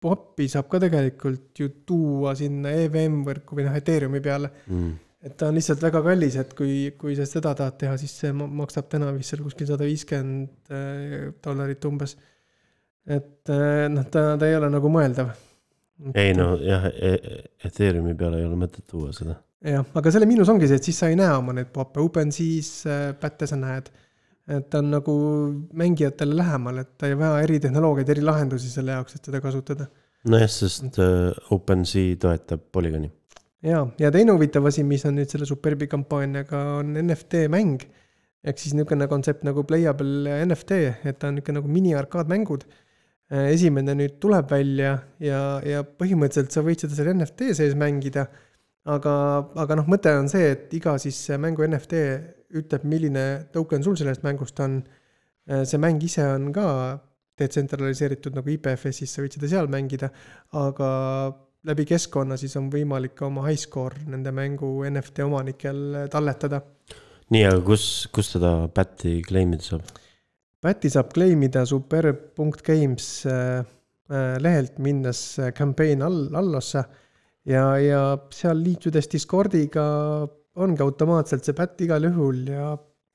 POP-i 0.00 0.48
saab 0.48 0.68
ka 0.72 0.80
tegelikult 0.80 1.60
ju 1.60 1.68
tuua 1.86 2.32
sinna 2.38 2.72
EVM 2.86 3.20
võrku 3.26 3.58
või 3.58 3.68
noh, 3.68 3.76
Ethereumi 3.76 4.22
peale 4.24 4.48
Mm. 4.70 4.96
Et 5.20 5.36
ta 5.36 5.50
on 5.50 5.58
lihtsalt 5.58 5.82
väga 5.84 6.00
kallis, 6.04 6.36
et 6.40 6.54
kui, 6.56 6.74
kui 7.00 7.14
sa 7.18 7.26
seda 7.28 7.52
tahad 7.56 7.76
teha, 7.80 7.96
siis 8.00 8.14
see 8.22 8.32
ma- 8.36 8.48
maksab 8.62 8.88
täna 8.92 9.10
vist 9.16 9.34
seal 9.34 9.44
kuskil 9.44 9.68
sada 9.68 9.88
viiskümmend 9.88 10.72
äh, 10.72 11.28
dollarit 11.44 11.84
umbes. 11.90 12.16
et 13.06 13.52
äh, 13.52 13.86
noh, 13.92 14.08
ta, 14.12 14.34
ta 14.40 14.48
ei 14.48 14.56
ole 14.56 14.70
nagu 14.72 14.92
mõeldav. 14.92 15.32
ei 16.14 16.32
no 16.36 16.54
jah, 16.64 16.88
Ethereumi 17.64 18.16
peale 18.16 18.40
ei 18.40 18.48
ole 18.48 18.56
mõtet 18.60 18.86
tuua 18.88 19.12
seda. 19.16 19.36
jah, 19.64 19.84
aga 20.00 20.14
selle 20.14 20.28
miinus 20.30 20.52
ongi 20.52 20.70
see, 20.70 20.80
et 20.80 20.88
siis 20.88 21.02
sa 21.04 21.12
ei 21.12 21.20
näe 21.20 21.36
oma 21.36 21.56
neid 21.56 21.72
pop'e, 21.74 22.00
OpenSea's 22.00 22.72
äh, 22.88 23.10
pätte 23.20 23.50
sa 23.50 23.60
näed. 23.60 23.92
et 24.50 24.70
ta 24.72 24.80
on 24.80 24.88
nagu 24.96 25.14
mängijatele 25.76 26.34
lähemal, 26.40 26.80
et 26.80 26.96
ta 26.98 27.12
ei 27.12 27.18
vaja 27.18 27.44
eritehnoloogiaid, 27.44 28.16
erilahendusi 28.16 28.72
selle 28.72 28.96
jaoks, 28.96 29.20
et 29.20 29.28
seda 29.28 29.44
kasutada 29.44 29.92
nojah, 30.28 30.48
sest 30.52 30.96
OpenSea 31.52 32.16
toetab 32.20 32.64
Polygoni. 32.72 33.12
ja, 33.66 33.80
ja 34.00 34.10
teine 34.14 34.34
huvitav 34.36 34.66
asi, 34.70 34.84
mis 34.86 35.04
on 35.08 35.18
nüüd 35.18 35.30
selle 35.32 35.48
Superbi 35.48 35.88
kampaaniaga, 35.90 36.60
on 36.80 36.94
NFT 37.00 37.46
mäng. 37.52 37.82
ehk 38.40 38.56
siis 38.56 38.72
niisugune 38.72 39.04
kontsept 39.04 39.42
nagu 39.44 39.66
playable 39.68 40.32
NFT, 40.46 40.76
et 41.04 41.18
ta 41.20 41.28
on 41.28 41.36
niisugune 41.36 41.60
nagu 41.60 41.68
mini-arkaadmängud. 41.68 42.64
esimene 43.30 43.94
nüüd 43.94 44.16
tuleb 44.18 44.48
välja 44.50 44.94
ja, 45.22 45.60
ja 45.62 45.82
põhimõtteliselt 45.84 46.50
sa 46.50 46.64
võid 46.66 46.80
seda 46.82 46.96
seal 46.96 47.12
NFT 47.14 47.52
sees 47.58 47.76
mängida. 47.78 48.26
aga, 48.84 49.12
aga 49.60 49.76
noh, 49.76 49.86
mõte 49.86 50.12
on 50.16 50.28
see, 50.32 50.54
et 50.54 50.72
iga 50.74 50.96
siis 50.98 51.18
mängu 51.38 51.66
NFT 51.66 52.00
ütleb, 52.56 52.84
milline 52.88 53.46
token 53.52 53.84
sul 53.84 53.96
sellest 53.96 54.24
mängust 54.26 54.58
on. 54.60 54.82
see 55.64 55.78
mäng 55.78 56.02
ise 56.02 56.24
on 56.24 56.50
ka 56.52 56.66
detsentraliseeritud 57.40 58.34
nagu 58.36 58.50
IPFS-is, 58.52 59.14
sa 59.14 59.22
võid 59.24 59.36
seda 59.36 59.48
seal 59.50 59.70
mängida, 59.72 60.10
aga 60.56 60.90
läbi 61.68 61.84
keskkonna 61.88 62.38
siis 62.40 62.56
on 62.60 62.70
võimalik 62.72 63.16
ka 63.18 63.26
oma 63.28 63.44
high 63.48 63.60
score 63.60 64.04
nende 64.08 64.32
mängu 64.32 64.78
NFT 64.88 65.26
omanikel 65.26 66.06
talletada. 66.12 66.62
nii, 67.30 67.44
aga 67.48 67.60
kus, 67.66 67.84
kus 68.12 68.32
seda 68.36 68.54
Pätti 68.74 69.20
claim 69.26 69.52
ida 69.56 69.66
saab? 69.72 69.92
Päti 70.60 70.90
saab 70.92 71.12
claim 71.14 71.42
ida 71.46 71.64
super.games 71.68 73.10
äh, 73.26 73.60
äh, 74.10 74.34
lehelt, 74.40 74.78
minnes 74.78 75.22
campaign 75.56 76.02
all, 76.06 76.26
allosse 76.36 76.84
ja, 77.48 77.64
ja 77.80 78.02
seal 78.34 78.60
liitudes 78.64 79.08
Discordiga 79.12 79.84
ongi 80.60 80.84
automaatselt 80.84 81.46
see 81.46 81.56
pätt 81.56 81.80
igal 81.84 82.04
juhul 82.08 82.42
ja, 82.50 82.70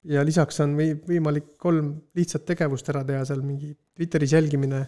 ja 0.10 0.24
lisaks 0.26 0.62
on 0.64 0.76
või 0.78 0.94
võimalik 1.08 1.56
kolm 1.62 1.92
lihtsat 2.18 2.46
tegevust 2.48 2.90
ära 2.94 3.04
teha 3.08 3.26
seal 3.28 3.44
mingi 3.46 3.74
Twitteris 3.96 4.34
jälgimine, 4.36 4.86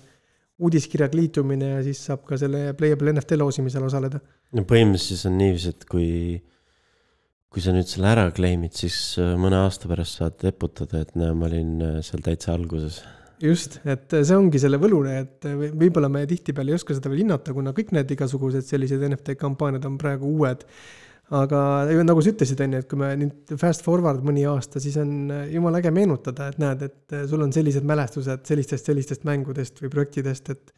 uudiskirjaga 0.58 1.18
liitumine 1.18 1.74
ja 1.76 1.82
siis 1.86 2.00
saab 2.10 2.24
ka 2.28 2.38
selle 2.40 2.72
playable 2.78 3.14
NFT 3.14 3.38
loosimisel 3.38 3.86
osaleda. 3.88 4.22
no 4.58 4.64
põhimõtteliselt 4.68 5.30
on 5.30 5.38
niiviisi, 5.42 5.74
et 5.76 5.86
kui, 5.92 6.10
kui 7.54 7.64
sa 7.64 7.76
nüüd 7.76 7.90
selle 7.90 8.10
ära 8.10 8.26
claim'id, 8.36 8.74
siis 8.78 8.98
äh, 9.22 9.36
mõne 9.40 9.60
aasta 9.62 9.90
pärast 9.92 10.22
saad 10.22 10.48
eputada, 10.50 11.04
et 11.06 11.14
näe, 11.20 11.36
ma 11.38 11.50
olin 11.50 11.78
äh, 11.86 11.96
seal 12.06 12.26
täitsa 12.26 12.56
alguses. 12.58 13.04
just, 13.44 13.80
et 13.86 14.18
see 14.18 14.38
ongi 14.38 14.62
selle 14.62 14.82
võlune, 14.82 15.20
et 15.26 15.50
või- 15.52 15.74
võib-olla 15.86 16.10
me 16.10 16.26
tihtipeale 16.30 16.74
ei 16.74 16.80
oska 16.80 16.98
seda 16.98 17.14
veel 17.14 17.26
hinnata, 17.26 17.54
kuna 17.54 17.76
kõik 17.78 17.94
need 17.94 18.16
igasugused 18.18 18.66
sellised 18.66 19.04
NFT 19.12 19.38
kampaaniad 19.38 19.86
on 19.86 20.00
praegu 20.02 20.34
uued. 20.40 20.66
Aga 21.36 21.60
nagu 22.08 22.24
sa 22.24 22.32
ütlesid, 22.32 22.62
on 22.64 22.76
ju, 22.76 22.82
et 22.84 22.88
kui 22.88 23.00
me 23.02 23.12
nüüd 23.20 23.54
fast 23.60 23.84
forward 23.84 24.24
mõni 24.26 24.46
aasta, 24.48 24.80
siis 24.84 24.96
on 25.02 25.32
jumala 25.52 25.82
äge 25.82 25.92
meenutada, 25.92 26.50
et 26.52 26.60
näed, 26.62 26.86
et 26.88 27.16
sul 27.28 27.44
on 27.44 27.52
sellised 27.56 27.88
mälestused 27.88 28.46
sellistest, 28.48 28.88
sellistest 28.88 29.28
mängudest 29.28 29.82
või 29.84 29.94
projektidest, 29.94 30.54
et 30.56 30.76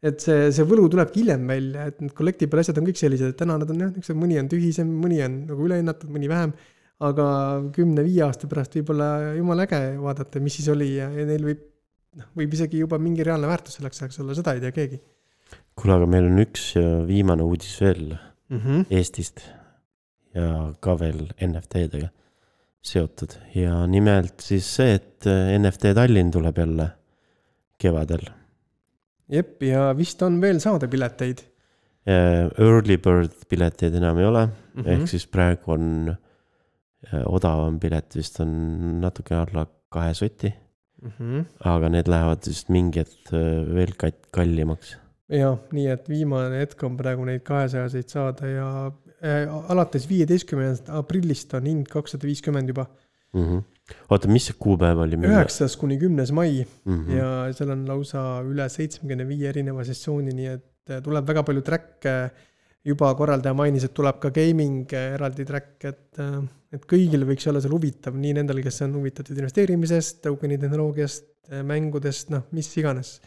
et 0.00 0.22
see, 0.24 0.46
see 0.56 0.64
võlu 0.64 0.86
tulebki 0.88 1.20
hiljem 1.20 1.42
välja, 1.44 1.90
et 1.90 1.98
need 2.00 2.14
collectible 2.16 2.62
asjad 2.62 2.78
on 2.80 2.86
kõik 2.88 2.96
sellised, 2.96 3.34
et 3.34 3.36
täna 3.36 3.58
nad 3.60 3.68
on 3.68 3.82
jah, 3.82 3.90
niisugused, 3.92 4.16
mõni 4.16 4.38
on 4.40 4.48
tühisem, 4.48 4.94
mõni 5.02 5.18
on 5.26 5.34
nagu 5.50 5.66
ülehinnatud, 5.66 6.12
mõni 6.14 6.30
vähem. 6.30 6.54
aga 7.00 7.26
kümne-viie 7.72 8.24
aasta 8.26 8.48
pärast 8.48 8.74
võib-olla 8.76 9.32
jumala 9.32 9.64
äge 9.64 9.78
vaadata, 10.00 10.40
mis 10.40 10.58
siis 10.58 10.66
oli 10.68 10.90
ja, 10.98 11.06
ja 11.12 11.24
neil 11.28 11.44
võib, 11.44 11.62
noh, 12.16 12.26
võib 12.36 12.56
isegi 12.56 12.80
juba 12.82 12.98
mingi 13.00 13.24
reaalne 13.24 13.48
väärtus 13.48 13.78
selleks 13.78 14.02
ajaks 14.02 14.20
olla, 14.20 14.36
seda 14.36 14.52
ei 14.56 14.60
tea 14.64 14.72
keegi 14.76 15.00
kuule, 15.80 15.96
aga 15.96 16.08
meil 16.10 16.28
on 16.28 16.42
üks 16.44 16.74
ja 16.76 17.00
viimane 17.08 17.44
uudis 17.46 17.72
veel 17.80 18.04
mm. 18.12 18.60
-hmm. 18.60 18.84
Eestist 18.90 19.40
ja 20.34 20.72
ka 20.80 20.96
veel 21.00 21.26
NFT-dega 21.42 22.10
seotud 22.80 23.36
ja 23.54 23.84
nimelt 23.90 24.40
siis 24.44 24.68
see, 24.76 24.96
et 24.96 25.28
äh, 25.28 25.54
NFT 25.58 25.94
Tallinn 25.96 26.30
tuleb 26.32 26.58
jälle 26.58 26.90
kevadel. 27.80 28.24
jep, 29.28 29.62
ja 29.62 29.90
vist 29.96 30.22
on 30.22 30.40
veel 30.40 30.60
saada 30.60 30.88
pileteid 30.88 31.50
Early 32.08 32.96
bird 32.96 33.34
pileteid 33.48 33.94
enam 33.98 34.18
ei 34.18 34.24
ole 34.24 34.46
mm, 34.46 34.52
mm. 34.52 34.82
-hmm. 34.82 34.92
ehk 34.92 35.08
siis 35.08 35.26
praegu 35.26 35.72
on 35.76 36.08
äh, 36.08 37.22
odavam 37.26 37.78
pilet 37.80 38.16
vist 38.16 38.40
on 38.40 39.00
natuke 39.00 39.34
alla 39.34 39.66
kahe 39.88 40.14
soti, 40.14 40.54
mm. 41.02 41.12
-hmm. 41.18 41.44
aga 41.64 41.88
need 41.88 42.08
lähevad 42.08 42.46
vist 42.46 42.68
mingi 42.68 42.98
hetk 42.98 43.32
veel 43.74 43.92
kallimaks. 44.30 44.96
jah, 45.28 45.58
nii 45.72 45.86
et 45.86 46.08
viimane 46.08 46.58
hetk 46.58 46.82
on 46.82 46.96
praegu 46.96 47.24
neid 47.24 47.42
kahesajaseid 47.42 48.08
saada 48.08 48.46
ja 48.46 48.92
alates 49.20 50.06
viieteistkümnendast 50.08 50.88
aprillist 50.96 51.52
on 51.58 51.66
hind 51.68 51.88
kakssada 51.92 52.28
viiskümmend 52.28 52.72
juba. 52.72 52.86
Mm 53.32 53.44
-hmm. 53.46 53.62
oota, 54.10 54.28
mis 54.28 54.46
see 54.48 54.56
kuupäev 54.58 54.98
oli? 54.98 55.16
üheksas 55.16 55.76
kuni 55.78 55.98
kümnes 55.98 56.32
mai 56.32 56.66
mm. 56.84 56.94
-hmm. 56.94 57.12
ja 57.14 57.52
seal 57.54 57.70
on 57.70 57.84
lausa 57.88 58.42
üle 58.42 58.68
seitsmekümne 58.68 59.26
viie 59.28 59.48
erineva 59.48 59.84
sessiooni, 59.84 60.34
nii 60.34 60.46
et 60.46 60.90
äh, 60.90 61.02
tuleb 61.02 61.26
väga 61.26 61.42
palju 61.42 61.62
track'e. 61.62 62.30
juba 62.84 63.14
korraldaja 63.14 63.54
mainis, 63.54 63.84
et 63.84 63.92
tuleb 63.94 64.18
ka 64.18 64.30
gaming 64.30 64.92
äh, 64.92 65.14
eraldi 65.14 65.44
track, 65.44 65.84
et, 65.84 66.20
et 66.72 66.86
kõigil 66.92 67.26
võiks 67.28 67.46
olla 67.50 67.60
seal 67.60 67.74
huvitav, 67.74 68.14
nii 68.16 68.32
nendel, 68.38 68.62
kes 68.64 68.82
on 68.86 68.94
huvitatud 68.96 69.36
investeerimisest, 69.36 70.22
token'i 70.24 70.58
tehnoloogiast, 70.58 71.26
mängudest, 71.64 72.30
noh, 72.30 72.46
mis 72.56 72.76
iganes. 72.76 73.20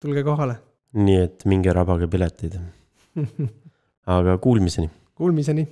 tulge 0.00 0.22
kohale. 0.24 0.56
nii 0.92 1.20
et 1.26 1.44
minge 1.44 1.72
rabage 1.72 2.08
piletid, 2.08 2.56
aga 4.16 4.38
kuulmiseni. 4.38 4.90
Kuulmiseni 5.20 5.66